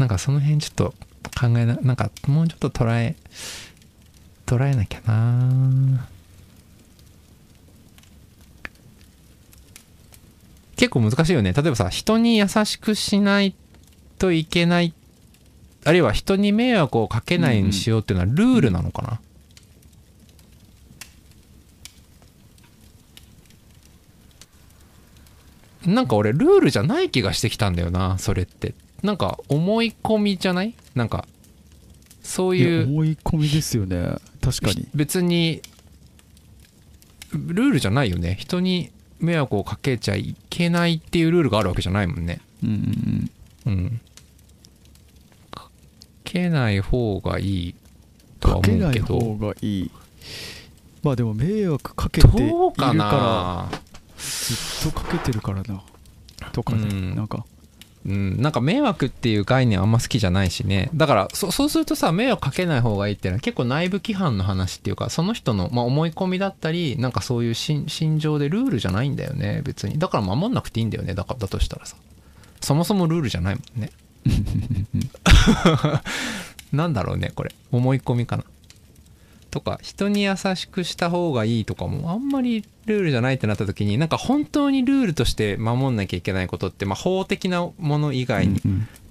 [0.01, 0.94] なんかその辺ちょっと
[1.38, 3.14] 考えななんかもうちょっと捉え
[4.46, 6.09] 捉えなきゃな。
[10.76, 11.53] 結構難しいよね。
[11.53, 13.55] 例えばさ人に優しくしない
[14.18, 14.94] といけない
[15.84, 19.20] あるいは人に迷惑をかけないようにしようっていうのはルールなのかな、
[25.86, 30.74] うん、なんか俺ルールじゃない気がしてきたんだよなそれってなんか思い込みじゃない？
[30.94, 31.26] なんか
[32.22, 34.16] そういう思い込みですよね。
[34.40, 34.88] 確かに。
[34.94, 35.62] 別に
[37.32, 38.36] ルールじゃないよね。
[38.38, 42.40] 人に迷惑をかけちゃいけないっていうルールがあるわけじゃないもんね。
[42.62, 43.30] うん
[43.66, 44.01] うんうん。
[45.51, 45.70] か
[46.24, 47.74] けない方がいい
[48.38, 48.78] とは思うけど。
[48.78, 49.90] かけない方がいい。
[51.03, 53.68] まあでも迷惑かけているから
[54.18, 55.82] ずっとかけてるからな。
[56.53, 57.14] とかね、うん。
[57.14, 57.46] なんか
[58.07, 60.88] うん、なんか迷惑っていう概念あんま好きじゃないしね。
[60.94, 69.98] だからそうするとさ迷惑かけない方がいいっていうのは結構内部規範の話っていうかその人の、まあ、思い込みだったりなんかそういう心心情でルールじゃないんだよね別に。
[69.98, 71.96] だから守んなくていいんだよねだからだとしたらさ。
[72.62, 73.90] そもそもルールじゃないもんね。
[76.72, 77.53] なんだろうねこれ。
[77.70, 78.44] 思い込みかな。
[79.51, 88.61] とか人に優しくした方がいいとかもあんまりルールじゃないってなった時になんか本当にルールとして守んなきゃいけないことって、まあ、法的なもの以外に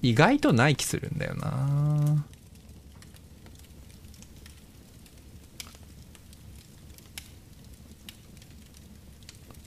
[0.02, 2.24] 意外とない気するんだよな。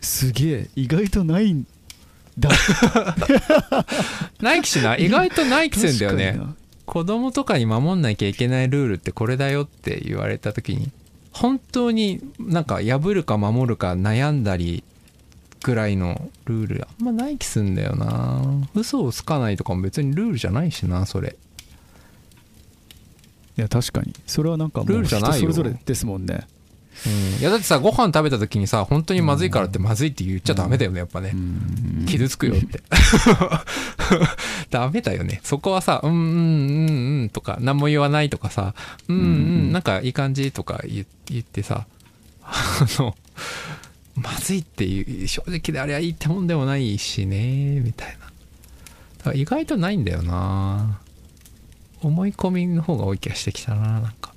[0.01, 1.65] すげえ意外とないん
[2.38, 2.49] だ。
[4.41, 5.05] ない気しない？
[5.05, 6.39] 意外とない気するんだよね
[6.86, 10.91] 子供とかに守んなきゃいけないルールってこれだよって言われた時に
[11.31, 14.84] 本当になんか破るか守るか悩んだり
[15.63, 18.41] ぐらいのルールあんまない気すんだよな。
[18.75, 21.38] 嘘をつかないとかも別にルールじゃないしなそれ。
[23.57, 24.13] いや確かに。
[24.27, 25.49] それはなんかもうルールじゃないよ。
[25.49, 26.45] 人それぞれですもんね
[27.06, 27.39] うん。
[27.39, 31.32] いやだってさご飯食べた時にさ本当にまずいからってまずいって言っちゃダメだよねやっぱね。
[31.34, 32.06] うん。
[32.08, 32.82] 傷つくよって。
[34.70, 35.41] ダメだよね。
[35.44, 38.74] そこはさ「うんうんうんうん」とか何も言わないとかさ
[39.08, 39.28] 「うんうん、うん。
[39.28, 39.32] う
[39.70, 41.86] んなんかいい感じ」とか言言ってさ
[42.44, 43.16] あの
[44.16, 48.26] まずいっていう正直であれはいいってもんでもないしねみたいな。
[49.18, 51.00] だから意外とないんだよな。
[52.02, 54.32] 思い込みの方が多い気がしてきたななんか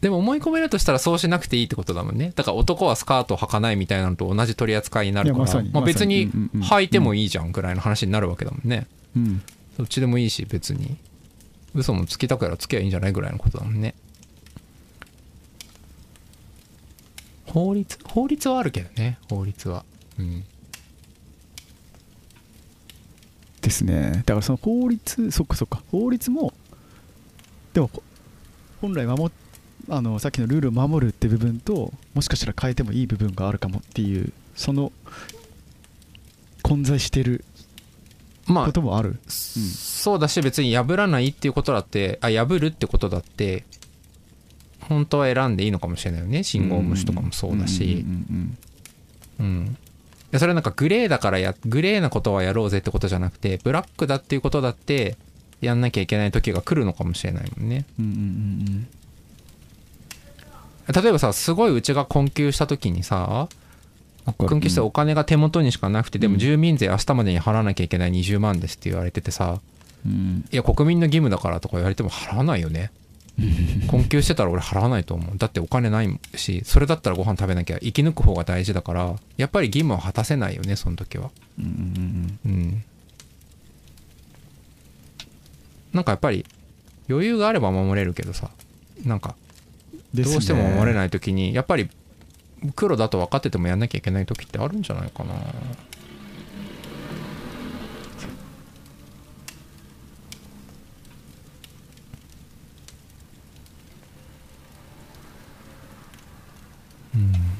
[0.00, 2.32] でも思い込めるとしたらそうしなくていいってことだもんね。
[2.34, 5.44] だから男はスカートを履かないみたいなのと同じ取り扱いになるから。
[5.44, 5.70] まさに。
[5.70, 8.86] まあ、別に履いてもいいじゃんぐらいの話になるわけだもんね。
[9.16, 9.42] うん。
[9.78, 10.96] どっちでもいいし別に。
[11.74, 13.94] 嘘もつきたくやらつきゃいいんじゃないぐらいのことだもんね。
[17.46, 19.18] 法律法律はあるけどね。
[19.30, 19.84] 法律は。
[20.18, 20.44] うん。
[23.60, 24.22] ですね。
[24.26, 25.82] だからその法律そっかそっか。
[25.90, 26.52] 法律も
[27.72, 28.02] でもほ
[28.80, 29.30] 本来守っ
[29.88, 34.90] あのさっきのルールを守るって部分ともしかしたら変えてもいい部分があるかもっていうその
[36.62, 37.44] 混在してる
[38.46, 43.64] まあこともある、そうだし別に破らないっていうことだってあ破るってことだって
[44.80, 46.44] 本当は選んでいいのかもしれないよね。
[46.44, 48.04] 信号無視とかもそうだし。
[49.40, 49.76] うん
[50.34, 55.16] それはなんかグレーだからやグレーなことはやろうぜってことじゃなくてブラックだっていうことだって
[55.60, 57.86] やんなきゃいけない時が来るのかもしれないもんね。
[57.98, 58.88] うんうんうん
[60.94, 63.48] 例えばさすごいうちが困窮した時にさ
[64.26, 69.60] うん困窮してお金が手元にしかなくてでもうん住民税明日までに払わなきゃいけない20万ですって言われててさ
[70.04, 70.44] うん。
[70.50, 72.90] いや国民の義務だからとか言われても払わないよね。
[73.88, 75.36] 困窮してたら俺払わないと思う。
[75.36, 81.30] だってお金ないしそれだったらご飯食べなきゃ生き抜く方が大事だからやっぱり義務は果たせないよねその時は。
[81.58, 82.38] うん。
[82.44, 82.52] うん。
[82.52, 82.84] うん
[85.92, 86.44] なんかやっぱり
[87.08, 88.50] 余裕があれば守れるけどさ
[89.04, 89.45] なんかうん
[90.22, 91.90] どうしても守れない時にやっぱり
[92.74, 95.34] 黒だと分かっててもやんなきゃいけない時ってあるんじゃないかな。
[107.14, 107.55] うん。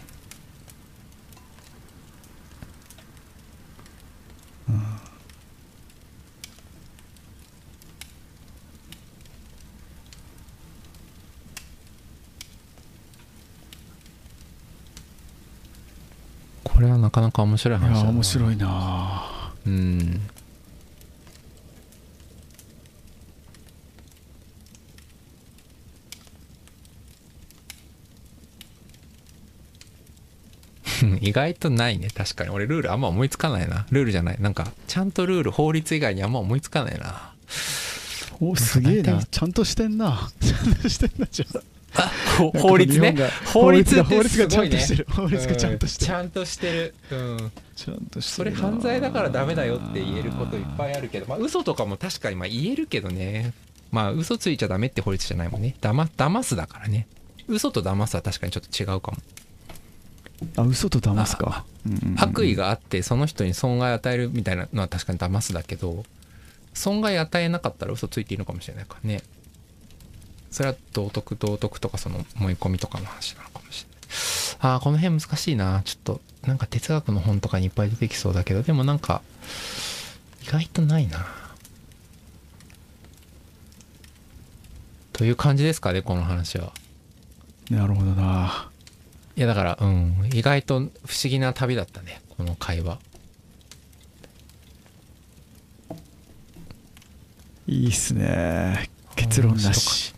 [16.76, 18.00] これはなかなか面白いい話だな。
[18.00, 19.50] や面白いな。
[19.66, 20.20] うん。
[31.22, 32.08] 意外とないね。
[32.10, 32.50] 確かに。
[32.50, 33.86] 俺ルールあんま思いつかないな。
[33.90, 34.36] ルールじゃない。
[34.38, 37.32] なんかちゃんとルール法律以外にあんま思いつかないな。
[38.38, 40.28] おすげえなちゃんとしてんな。
[40.44, 41.58] ちゃんとしてんなじゃあ。
[41.58, 41.75] ほ
[42.36, 43.16] 法律ね。
[43.44, 46.06] 法律って法律がちゃんとしてる法律がちゃんとしてる。
[46.06, 46.06] うん。
[46.06, 46.94] ちゃんとしてる。
[47.10, 47.52] うん。
[47.74, 51.26] ちゃんとしてそれ犯罪だからダメだよって言えることいっぱいあるけど。
[51.26, 53.52] まあ嘘とかも確かにまあ言えるけどね。
[53.90, 55.74] まあ嘘ついちゃダメって法律じゃないもんね。
[55.80, 57.06] だま騙すだからね。
[57.48, 59.18] 嘘と騙すは確かにちょっと違うかも。
[60.56, 61.64] あ嘘と騙すか。
[61.86, 62.16] うんうんうん。
[62.18, 66.04] 悪意があってその人に損害を与えるみたいなのは確かに騙すだけど
[66.74, 69.22] 損害与えなかったら嘘ついていいのかもしれないからね
[70.56, 74.74] それは道徳道徳とかその思い込みとかの話なのかもしれない。
[74.74, 75.82] あーこの辺難しいな。
[75.84, 78.62] ちょっとなんか哲学の本とかにいっぱい出てきそうだけど。
[78.62, 79.20] でもなんか
[80.42, 81.26] 意外とないな。
[85.12, 86.72] という感じですかねこの話は。
[87.68, 88.70] なるほどな。
[89.36, 90.30] いやだからうん。
[90.32, 90.90] 意外と不思
[91.24, 92.98] 議な旅だったねこの会話。
[97.66, 98.88] いいっすね。
[99.16, 100.15] 結論なし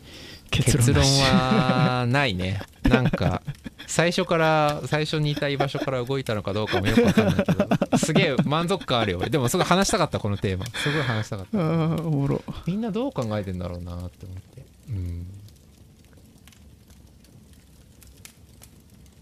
[0.51, 2.61] 結結論はないね。
[2.83, 3.43] なんか
[3.87, 9.31] 最初から最初にいた居場所から動いたのかどうかもよくわかんないけどすげえ満足感あるよ俺。
[9.31, 10.67] でもすごい話したかったこのテーマ。
[10.67, 11.59] すごい話したかっあた。
[11.59, 12.43] ーおもろ。
[12.67, 13.59] みんなどう考えてん。
[13.59, 15.27] だろうなって思ってうん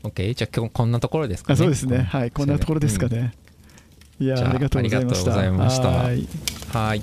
[0.05, 1.55] OK じゃあ今日こんなところですかね。
[1.55, 1.99] あそうですね。
[1.99, 3.35] はいこんなところですかね。
[4.21, 5.39] いやじゃあありがとうございました。
[5.39, 5.83] ありがとうございまし
[6.73, 6.79] た。
[6.79, 7.01] はい